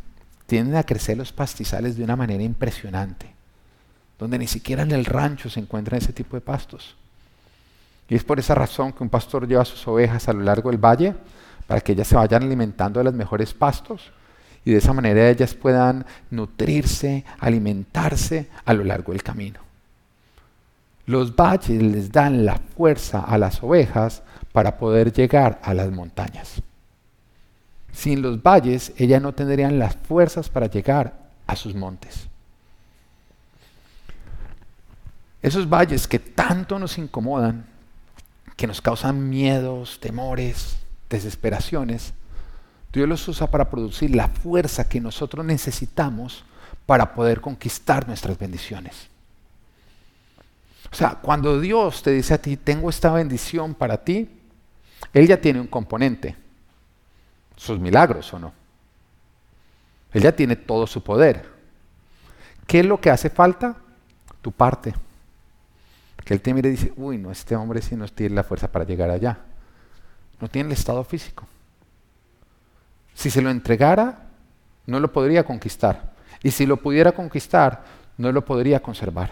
[0.47, 3.33] tienden a crecer los pastizales de una manera impresionante,
[4.17, 6.95] donde ni siquiera en el rancho se encuentran ese tipo de pastos.
[8.09, 10.83] Y es por esa razón que un pastor lleva sus ovejas a lo largo del
[10.83, 11.15] valle
[11.67, 14.11] para que ellas se vayan alimentando de los mejores pastos
[14.65, 19.59] y de esa manera ellas puedan nutrirse, alimentarse a lo largo del camino.
[21.05, 26.61] Los valles les dan la fuerza a las ovejas para poder llegar a las montañas.
[27.91, 31.13] Sin los valles, ellas no tendrían las fuerzas para llegar
[31.45, 32.27] a sus montes.
[35.41, 37.65] Esos valles que tanto nos incomodan,
[38.55, 40.77] que nos causan miedos, temores,
[41.09, 42.13] desesperaciones,
[42.93, 46.45] Dios los usa para producir la fuerza que nosotros necesitamos
[46.85, 49.09] para poder conquistar nuestras bendiciones.
[50.93, 54.29] O sea, cuando Dios te dice a ti, tengo esta bendición para ti,
[55.11, 56.35] Él ya tiene un componente,
[57.55, 58.53] sus milagros o no.
[60.11, 61.49] Él ya tiene todo su poder.
[62.67, 63.75] ¿Qué es lo que hace falta?
[64.43, 64.93] Tu parte.
[66.23, 68.71] Que Él te mire y dice, uy, no, este hombre sí no tiene la fuerza
[68.71, 69.39] para llegar allá.
[70.39, 71.47] No tiene el estado físico.
[73.15, 74.27] Si se lo entregara,
[74.85, 76.13] no lo podría conquistar.
[76.43, 77.83] Y si lo pudiera conquistar,
[78.15, 79.31] no lo podría conservar.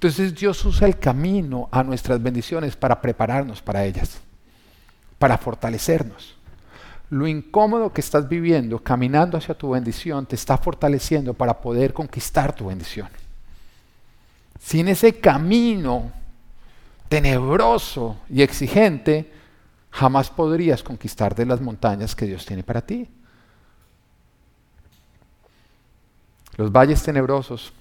[0.00, 4.18] Entonces Dios usa el camino a nuestras bendiciones para prepararnos para ellas,
[5.18, 6.36] para fortalecernos.
[7.10, 12.54] Lo incómodo que estás viviendo caminando hacia tu bendición te está fortaleciendo para poder conquistar
[12.54, 13.08] tu bendición.
[14.58, 16.10] Sin ese camino
[17.10, 19.30] tenebroso y exigente,
[19.90, 23.06] jamás podrías conquistar de las montañas que Dios tiene para ti.
[26.56, 27.74] Los valles tenebrosos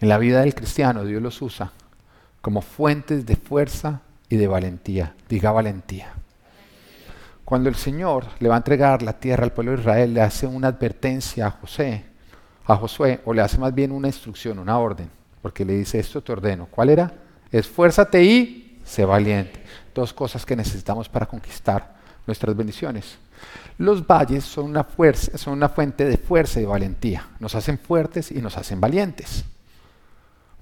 [0.00, 1.72] en la vida del cristiano Dios los usa
[2.40, 5.14] como fuentes de fuerza y de valentía.
[5.28, 6.12] Diga valentía.
[7.44, 10.46] Cuando el Señor le va a entregar la tierra al pueblo de Israel, le hace
[10.46, 12.04] una advertencia a José,
[12.66, 15.10] a Josué, o le hace más bien una instrucción, una orden,
[15.42, 16.66] porque le dice esto te ordeno.
[16.70, 17.12] ¿Cuál era?
[17.50, 19.60] Esfuérzate y sé valiente
[19.96, 23.16] dos cosas que necesitamos para conquistar nuestras bendiciones.
[23.78, 24.86] Los valles son una,
[25.34, 27.26] son una fuente de fuerza y valentía.
[27.40, 29.44] Nos hacen fuertes y nos hacen valientes.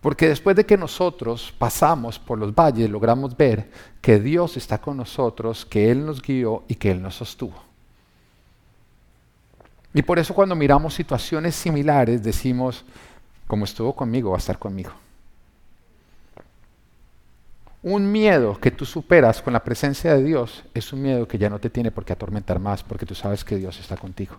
[0.04, 3.70] Porque después de que nosotros pasamos por los valles, logramos ver
[4.02, 7.54] que Dios está con nosotros, que Él nos guió y que Él nos sostuvo.
[9.94, 12.84] Y por eso cuando miramos situaciones similares decimos,
[13.46, 14.90] como estuvo conmigo, va a estar conmigo.
[17.82, 21.48] Un miedo que tú superas con la presencia de Dios es un miedo que ya
[21.48, 24.36] no te tiene por qué atormentar más, porque tú sabes que Dios está contigo.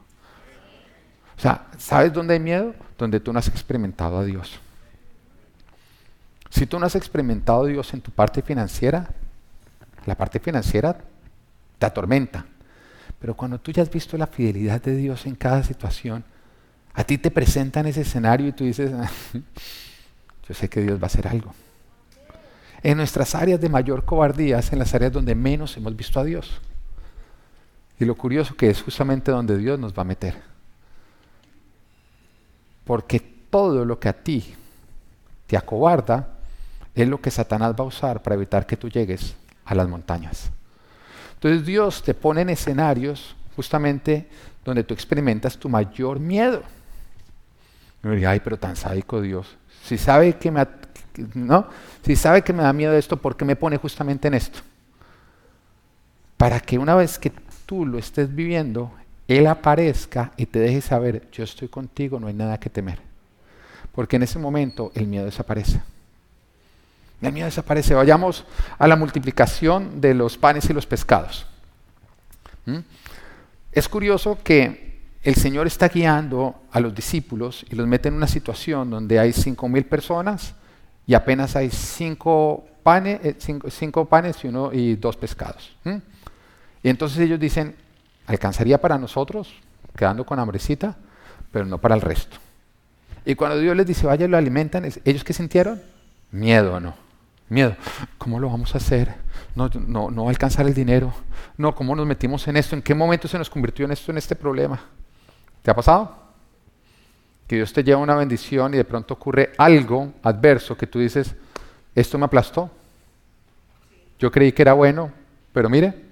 [1.36, 2.76] O sea, ¿sabes dónde hay miedo?
[3.00, 4.60] Donde tú no has experimentado a Dios.
[6.50, 9.10] Si tú no has experimentado a Dios en tu parte financiera,
[10.06, 10.98] la parte financiera
[11.78, 12.46] te atormenta.
[13.20, 16.24] Pero cuando tú ya has visto la fidelidad de Dios en cada situación,
[16.94, 18.92] a ti te presentan ese escenario y tú dices,
[20.48, 21.54] yo sé que Dios va a hacer algo
[22.86, 26.24] en nuestras áreas de mayor cobardía, es en las áreas donde menos hemos visto a
[26.24, 26.62] Dios.
[28.00, 30.36] Y lo curioso que es justamente donde Dios nos va a meter.
[32.84, 34.54] Porque todo lo que a ti
[35.48, 36.35] te acobarda
[36.96, 39.36] es lo que Satanás va a usar para evitar que tú llegues
[39.66, 40.50] a las montañas.
[41.34, 44.28] Entonces Dios te pone en escenarios justamente
[44.64, 46.64] donde tú experimentas tu mayor miedo.
[48.04, 49.58] Y diría, ay, pero tan sádico Dios.
[49.84, 50.66] Si sabe que me,
[51.34, 51.68] ¿no?
[52.04, 54.60] Si sabe que me da miedo esto, ¿por qué me pone justamente en esto?
[56.38, 57.32] Para que una vez que
[57.66, 58.92] tú lo estés viviendo,
[59.28, 63.00] Él aparezca y te deje saber, yo estoy contigo, no hay nada que temer.
[63.92, 65.82] Porque en ese momento el miedo desaparece.
[67.22, 67.94] El miedo desaparece.
[67.94, 68.46] Vayamos
[68.78, 71.48] a la multiplicación de los panes y los pescados.
[72.66, 72.80] ¿Mm?
[73.72, 74.86] Es curioso que
[75.24, 79.34] el Señor está guiando a los discípulos y los mete en una situación donde hay
[79.34, 80.54] cinco mil personas
[81.08, 83.36] y apenas hay cinco panes, eh,
[83.70, 85.76] cinco, panes y, uno, y dos pescados.
[86.84, 87.76] Y entonces ellos dicen,
[88.28, 89.52] alcanzaría para nosotros,
[89.96, 90.96] quedando con hambrecita,
[91.52, 92.38] pero no para el resto.
[93.26, 95.82] Y cuando Dios les dice, vaya, lo alimentan, ¿ellos qué sintieron?
[96.32, 97.05] Miedo, ¿no?
[97.50, 97.76] Miedo.
[98.18, 99.16] ¿Cómo lo vamos a hacer?
[99.56, 101.14] No, no, no alcanzar el dinero.
[101.58, 102.76] No, ¿cómo nos metimos en esto?
[102.76, 104.80] ¿En qué momento se nos convirtió en esto, en este problema?
[105.62, 106.16] ¿Te ha pasado?
[107.48, 111.36] Que Dios te lleva una bendición y de pronto ocurre algo adverso que tú dices,
[111.94, 112.72] esto me aplastó.
[114.18, 115.12] Yo creí que era bueno,
[115.54, 116.06] pero mire.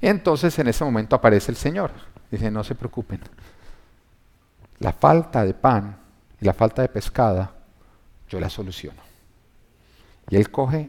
[0.00, 1.90] Entonces en ese momento aparece el Señor.
[2.30, 3.20] Dice, no se preocupen.
[4.78, 5.96] La falta de pan
[6.40, 7.50] y la falta de pescada,
[8.28, 9.09] yo la soluciono.
[10.30, 10.88] Y Él coge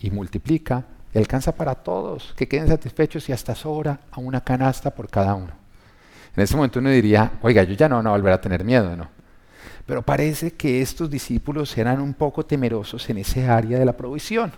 [0.00, 4.90] y multiplica y alcanza para todos, que queden satisfechos y hasta sobra a una canasta
[4.90, 5.52] por cada uno.
[6.36, 9.08] En ese momento uno diría, oiga, yo ya no a volver a tener miedo, ¿no?
[9.86, 14.52] Pero parece que estos discípulos eran un poco temerosos en ese área de la provisión.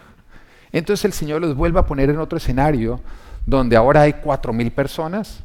[0.70, 3.00] Entonces el Señor los vuelve a poner en otro escenario
[3.46, 5.42] donde ahora hay cuatro mil personas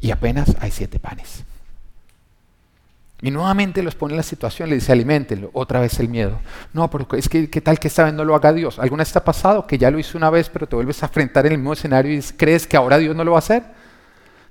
[0.00, 1.44] y apenas hay siete panes.
[3.22, 5.50] Y nuevamente los pone en la situación, le dice, alimentenlo.
[5.52, 6.38] Otra vez el miedo.
[6.72, 8.78] No, pero es que, ¿qué tal que esta vez no lo haga Dios?
[8.78, 11.06] ¿Alguna vez te ha pasado que ya lo hizo una vez, pero te vuelves a
[11.06, 13.62] enfrentar en el mismo escenario y crees que ahora Dios no lo va a hacer?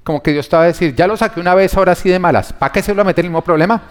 [0.03, 2.19] Como que Dios te va a decir, ya lo saqué una vez, ahora sí de
[2.19, 2.53] malas.
[2.53, 3.81] ¿Para qué se lo va a meter en el mismo problema?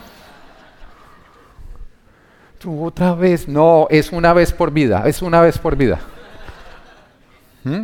[2.61, 3.49] Tú otra vez.
[3.49, 5.99] No, es una vez por vida, es una vez por vida.
[7.64, 7.83] ¿Mm?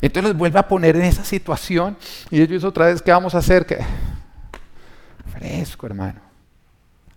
[0.00, 1.96] Entonces los vuelve a poner en esa situación
[2.30, 3.64] y ellos otra vez, ¿qué vamos a hacer?
[3.66, 3.78] ¿Qué?
[5.38, 6.20] Fresco, hermano.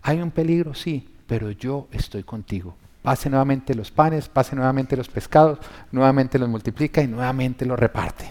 [0.03, 2.75] Hay un peligro, sí, pero yo estoy contigo.
[3.01, 5.57] Pase nuevamente los panes, pase nuevamente los pescados,
[5.91, 8.29] nuevamente los multiplica y nuevamente los reparten.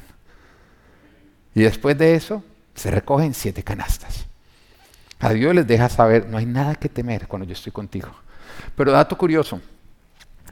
[1.56, 4.26] Y después de eso, se recogen siete canastas.
[5.18, 8.10] A Dios les deja saber, no hay nada que temer cuando yo estoy contigo.
[8.76, 9.60] Pero dato curioso,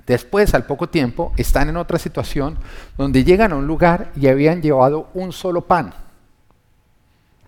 [0.05, 2.59] después, al poco tiempo, están en otra situación
[2.97, 5.95] donde llegan a un lugar y habían llevado un solo pan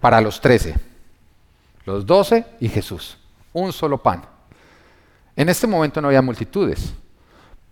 [0.00, 0.89] para los trece
[1.84, 3.18] los doce y Jesús.
[3.52, 4.22] Un solo pan.
[5.36, 6.92] En este momento no había multitudes,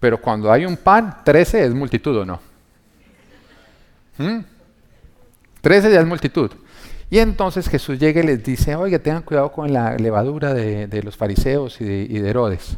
[0.00, 2.40] pero cuando hay un pan, trece es multitud o no.
[4.18, 4.38] ¿Mm?
[5.61, 6.50] Trece ya es multitud.
[7.11, 11.16] Y entonces Jesús llega y les dice, oiga, tengan cuidado con la levadura de, los
[11.16, 12.76] fariseos y de, y de, Herodes.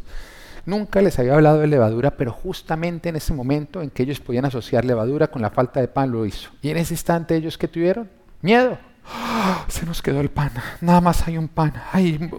[0.67, 4.45] Nunca les había hablado de levadura, pero justamente en ese momento en que ellos podían
[4.45, 6.51] asociar levadura con la falta de pan lo hizo.
[6.63, 8.09] Y en ese instante ellos que tuvieron
[8.41, 8.79] miedo.
[9.69, 10.53] Se nos quedó el pan.
[10.81, 11.73] Nada más hay un pan.
[11.93, 12.31] Ay,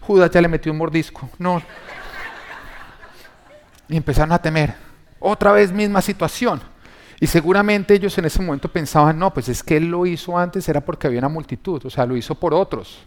[0.00, 1.28] Judas ya le metió un mordisco.
[1.38, 1.62] No.
[3.88, 4.74] Y empezaron a temer.
[5.18, 6.60] Otra vez misma situación.
[7.18, 10.68] Y seguramente ellos en ese momento pensaban, no, pues es que él lo hizo antes,
[10.68, 13.06] era porque había una multitud, o sea, lo hizo por otros.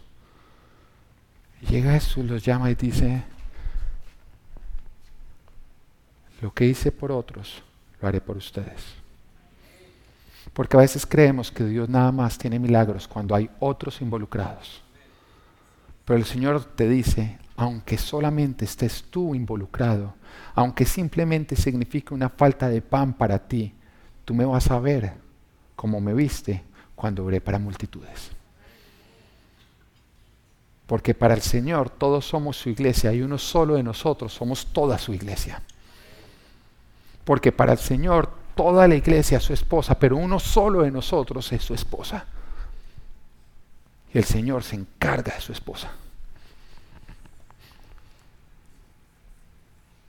[1.68, 3.22] Llega Jesús, los llama y dice,
[6.40, 7.62] lo que hice por otros,
[8.00, 8.99] lo haré por ustedes.
[10.52, 14.82] Porque a veces creemos que Dios nada más tiene milagros cuando hay otros involucrados.
[16.04, 20.14] Pero el Señor te dice, aunque solamente estés tú involucrado,
[20.54, 23.72] aunque simplemente signifique una falta de pan para ti,
[24.24, 25.14] tú me vas a ver
[25.76, 26.62] como me viste
[26.94, 28.30] cuando oré para multitudes.
[30.86, 34.98] Porque para el Señor todos somos su iglesia y uno solo de nosotros somos toda
[34.98, 35.62] su iglesia.
[37.24, 41.52] Porque para el Señor toda la iglesia es su esposa, pero uno solo de nosotros
[41.52, 42.24] es su esposa.
[44.12, 45.90] Y el Señor se encarga de su esposa.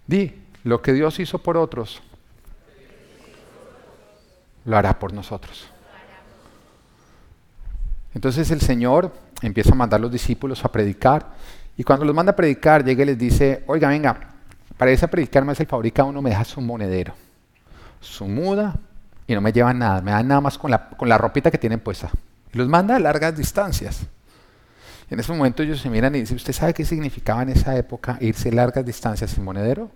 [0.08, 0.34] Di,
[0.64, 2.02] lo que Dios hizo por otros,
[4.66, 5.68] lo hará por nosotros.
[8.14, 11.34] Entonces el Señor empieza a mandar a los discípulos a predicar.
[11.78, 14.32] Y cuando los manda a predicar, llega y les dice, oiga, venga,
[14.78, 17.14] para esa predicar me hace el favor uno me deja su monedero
[18.02, 18.76] su muda
[19.28, 21.58] y no me llevan nada, me dan nada más con la, con la ropita que
[21.58, 22.10] tienen puesta.
[22.54, 24.02] Y los manda a largas distancias.
[25.10, 28.18] En ese momento ellos se miran y dicen, ¿usted sabe qué significaba en esa época
[28.20, 29.90] irse largas distancias sin monedero?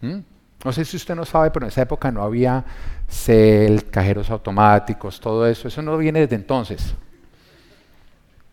[0.00, 0.18] ¿Mm?
[0.64, 2.64] No sé si usted no sabe, pero en esa época no había
[3.08, 5.68] cel, cajeros automáticos, todo eso.
[5.68, 6.94] Eso no viene desde entonces.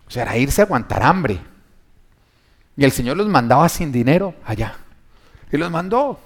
[0.07, 1.39] O sea, era irse a aguantar hambre.
[2.77, 4.75] Y el Señor los mandaba sin dinero allá.
[5.51, 6.19] Y los mandó.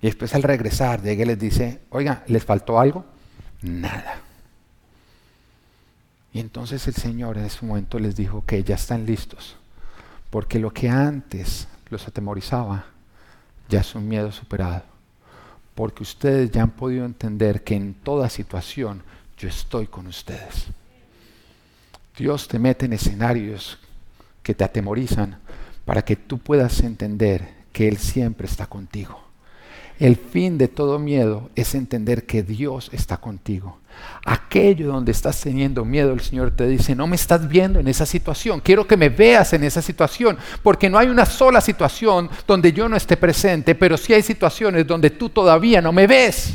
[0.00, 3.04] Y después al regresar llega y les dice, oiga, ¿les faltó algo?
[3.62, 4.20] Nada.
[6.32, 9.56] Y entonces el Señor en ese momento les dijo que ya están listos,
[10.30, 12.86] porque lo que antes los atemorizaba
[13.68, 14.84] ya es un miedo superado,
[15.74, 19.02] porque ustedes ya han podido entender que en toda situación
[19.36, 20.66] yo estoy con ustedes.
[22.16, 23.78] Dios te mete en escenarios
[24.42, 25.38] que te atemorizan
[25.84, 29.27] para que tú puedas entender que Él siempre está contigo.
[29.98, 33.80] El fin de todo miedo es entender que Dios está contigo.
[34.24, 38.06] Aquello donde estás teniendo miedo, el Señor te dice, no me estás viendo en esa
[38.06, 42.72] situación, quiero que me veas en esa situación, porque no hay una sola situación donde
[42.72, 46.54] yo no esté presente, pero sí hay situaciones donde tú todavía no me ves.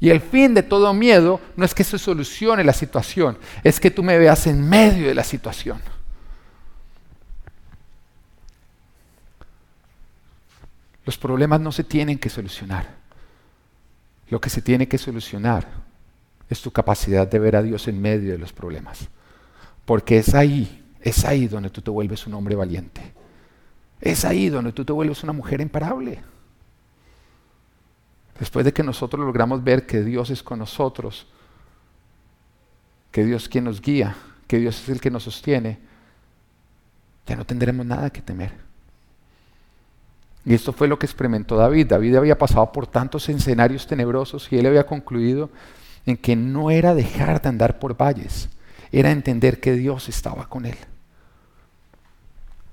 [0.00, 3.90] Y el fin de todo miedo no es que se solucione la situación, es que
[3.92, 5.80] tú me veas en medio de la situación.
[11.10, 12.86] Los problemas no se tienen que solucionar.
[14.28, 15.66] Lo que se tiene que solucionar
[16.48, 19.08] es tu capacidad de ver a Dios en medio de los problemas.
[19.84, 23.12] Porque es ahí, es ahí donde tú te vuelves un hombre valiente.
[24.00, 26.22] Es ahí donde tú te vuelves una mujer imparable.
[28.38, 31.26] Después de que nosotros logramos ver que Dios es con nosotros,
[33.10, 34.14] que Dios es quien nos guía,
[34.46, 35.80] que Dios es el que nos sostiene,
[37.26, 38.69] ya no tendremos nada que temer.
[40.44, 41.88] Y esto fue lo que experimentó David.
[41.88, 45.50] David había pasado por tantos escenarios tenebrosos y él había concluido
[46.06, 48.48] en que no era dejar de andar por valles,
[48.90, 50.76] era entender que Dios estaba con él.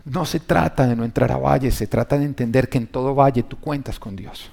[0.05, 3.13] No se trata de no entrar a valles, se trata de entender que en todo
[3.13, 4.49] valle tú cuentas con Dios.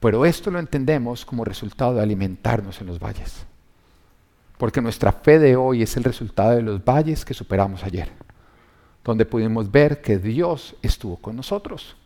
[0.00, 3.46] Pero esto lo entendemos como resultado de alimentarnos en los valles.
[4.58, 8.10] Porque nuestra fe de hoy es el resultado de los valles que superamos ayer
[9.04, 11.96] donde pudimos ver que Dios estuvo con nosotros.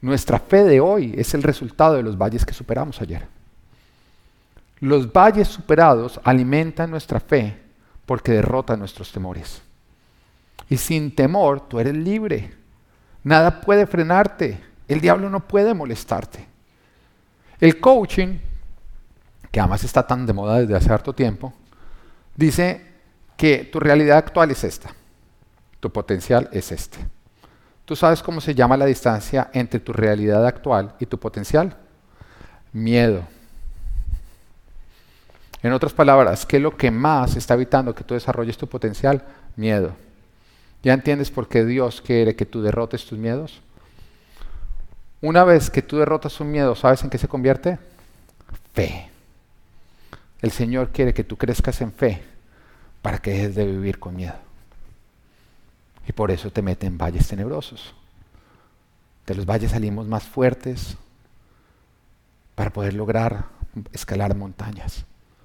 [0.00, 3.26] Nuestra fe de hoy es el resultado de los valles que superamos ayer.
[4.80, 7.56] Los valles superados alimentan nuestra fe
[8.06, 9.62] porque derrotan nuestros temores.
[10.68, 12.52] Y sin temor tú eres libre.
[13.22, 14.60] Nada puede frenarte.
[14.88, 16.46] El diablo no puede molestarte.
[17.60, 18.38] El coaching,
[19.52, 21.52] que además está tan de moda desde hace harto tiempo,
[22.34, 22.84] dice
[23.36, 24.92] que tu realidad actual es esta
[25.82, 26.98] tu potencial es este.
[27.84, 31.76] ¿Tú sabes cómo se llama la distancia entre tu realidad actual y tu potencial?
[32.72, 33.24] Miedo.
[35.60, 39.24] En otras palabras, ¿qué es lo que más está evitando que tú desarrolles tu potencial?
[39.56, 39.90] Miedo.
[40.84, 43.60] ¿Ya entiendes por qué Dios quiere que tú derrotes tus miedos?
[45.20, 47.80] Una vez que tú derrotas un miedo, ¿sabes en qué se convierte?
[48.72, 49.10] Fe.
[50.40, 52.22] El Señor quiere que tú crezcas en fe
[53.02, 54.51] para que dejes de vivir con miedo.
[56.06, 57.94] Y por eso te meten en valles tenebrosos.
[59.26, 60.96] De los valles salimos más fuertes
[62.54, 63.46] para poder lograr
[63.92, 65.04] escalar montañas,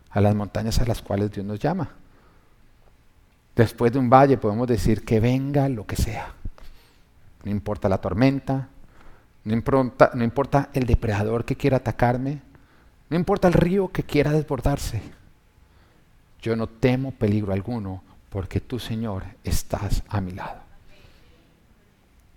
[0.09, 1.91] a las montañas a las cuales Dios nos llama.
[3.55, 6.33] Después de un valle podemos decir que venga lo que sea.
[7.43, 8.69] No importa la tormenta,
[9.43, 12.41] no importa, no importa el depredador que quiera atacarme,
[13.09, 15.01] no importa el río que quiera desbordarse.
[16.41, 18.03] Yo no temo peligro alguno
[18.37, 20.59] porque tú, Señor, estás a mi lado.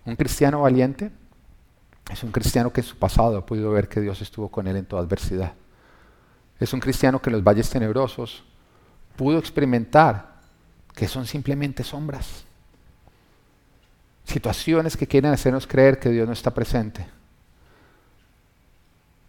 [0.03, 1.11] Un cristiano valiente
[2.09, 4.77] es un cristiano que en su pasado ha podido ver que Dios estuvo con él
[4.77, 5.53] en toda adversidad.
[6.59, 8.43] Es un cristiano que en los valles tenebrosos
[9.15, 10.39] pudo experimentar
[10.95, 12.45] que son simplemente sombras.
[14.25, 17.05] Situaciones que quieren hacernos creer que Dios no está presente.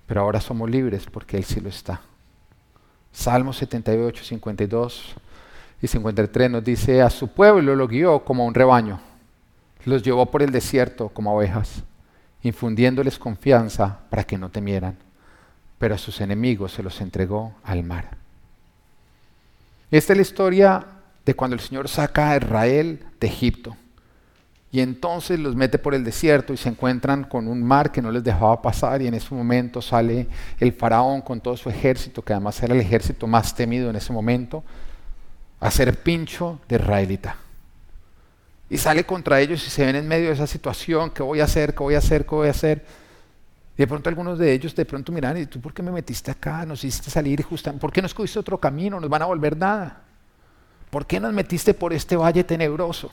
[0.06, 2.00] Pero ahora somos libres porque Él sí lo está.
[3.12, 5.16] Salmo 78, 52
[5.82, 9.00] y 53 nos dice, a su pueblo lo guió como un rebaño,
[9.84, 11.82] los llevó por el desierto como ovejas,
[12.42, 14.96] infundiéndoles confianza para que no temieran,
[15.78, 18.16] pero a sus enemigos se los entregó al mar.
[19.90, 20.86] Esta es la historia
[21.26, 23.76] de cuando el Señor saca a Israel de Egipto.
[24.70, 28.10] Y entonces los mete por el desierto y se encuentran con un mar que no
[28.10, 30.28] les dejaba pasar y en ese momento sale
[30.58, 34.14] el faraón con todo su ejército, que además era el ejército más temido en ese
[34.14, 34.64] momento,
[35.62, 37.36] hacer pincho de israelita.
[38.68, 41.44] Y sale contra ellos y se ven en medio de esa situación, ¿qué voy a
[41.44, 41.74] hacer?
[41.74, 42.24] ¿Qué voy a hacer?
[42.24, 42.84] ¿Qué voy a hacer?
[43.76, 46.30] Y de pronto algunos de ellos de pronto miran, ¿y tú por qué me metiste
[46.30, 46.66] acá?
[46.66, 48.98] Nos hiciste salir justamente, ¿por qué no escogiste otro camino?
[48.98, 50.00] Nos van a volver nada.
[50.90, 53.12] ¿Por qué nos metiste por este valle tenebroso?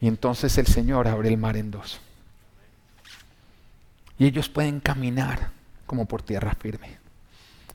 [0.00, 2.00] Y entonces el Señor abre el mar en dos.
[4.18, 5.50] Y ellos pueden caminar
[5.86, 7.01] como por tierra firme.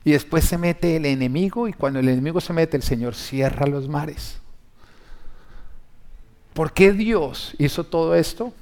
[0.08, 3.66] Y después se mete el enemigo y cuando el enemigo se mete, el Señor cierra
[3.66, 4.38] los mares.
[6.54, 8.54] ¿Por qué Dios hizo todo esto?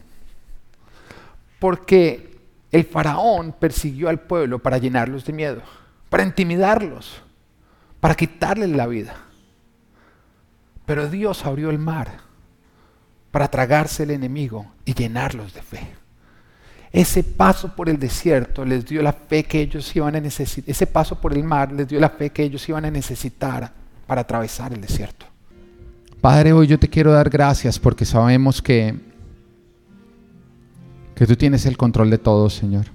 [1.61, 2.37] Porque
[2.73, 5.63] el faraón persiguió al pueblo para llenarlos de miedo,
[6.11, 7.23] para intimidarlos,
[8.01, 9.15] para quitarles la vida.
[10.85, 12.23] Pero Dios abrió el mar
[13.31, 15.95] para tragarse el enemigo y llenarlos de fe.
[16.93, 20.71] Ese paso por el desierto les dio la fe que ellos iban a necesitar.
[20.71, 23.73] Ese paso por el mar les dio la fe que ellos iban a necesitar
[24.07, 25.27] para atravesar el desierto.
[26.21, 28.95] Padre, hoy yo te quiero dar gracias porque sabemos que,
[31.15, 32.87] que tú tienes el control de todo, Señor.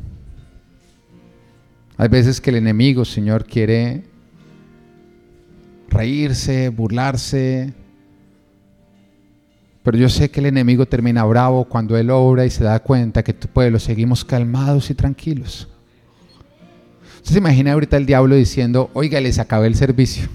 [1.97, 4.05] Hay veces que el enemigo, Señor, quiere
[5.87, 7.73] reírse, burlarse,
[9.83, 13.23] pero yo sé que el enemigo termina bravo cuando él obra y se da cuenta
[13.23, 15.67] que tu pueblo seguimos calmados y tranquilos.
[17.17, 20.27] ¿Usted se imagina ahorita el diablo diciendo, oiga, les acabé el servicio?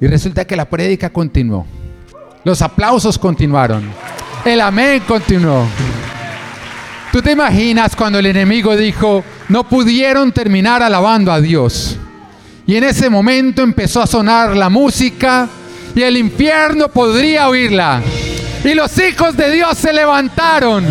[0.00, 1.66] Y resulta que la prédica continuó.
[2.44, 3.84] Los aplausos continuaron.
[4.44, 5.66] El amén continuó.
[7.12, 11.98] ¿Tú te imaginas cuando el enemigo dijo, no pudieron terminar alabando a Dios?
[12.66, 15.48] Y en ese momento empezó a sonar la música
[15.94, 18.02] y el infierno podría oírla.
[18.64, 20.84] Y los hijos de Dios se levantaron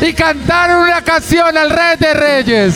[0.00, 2.74] y cantaron una canción al Rey de Reyes.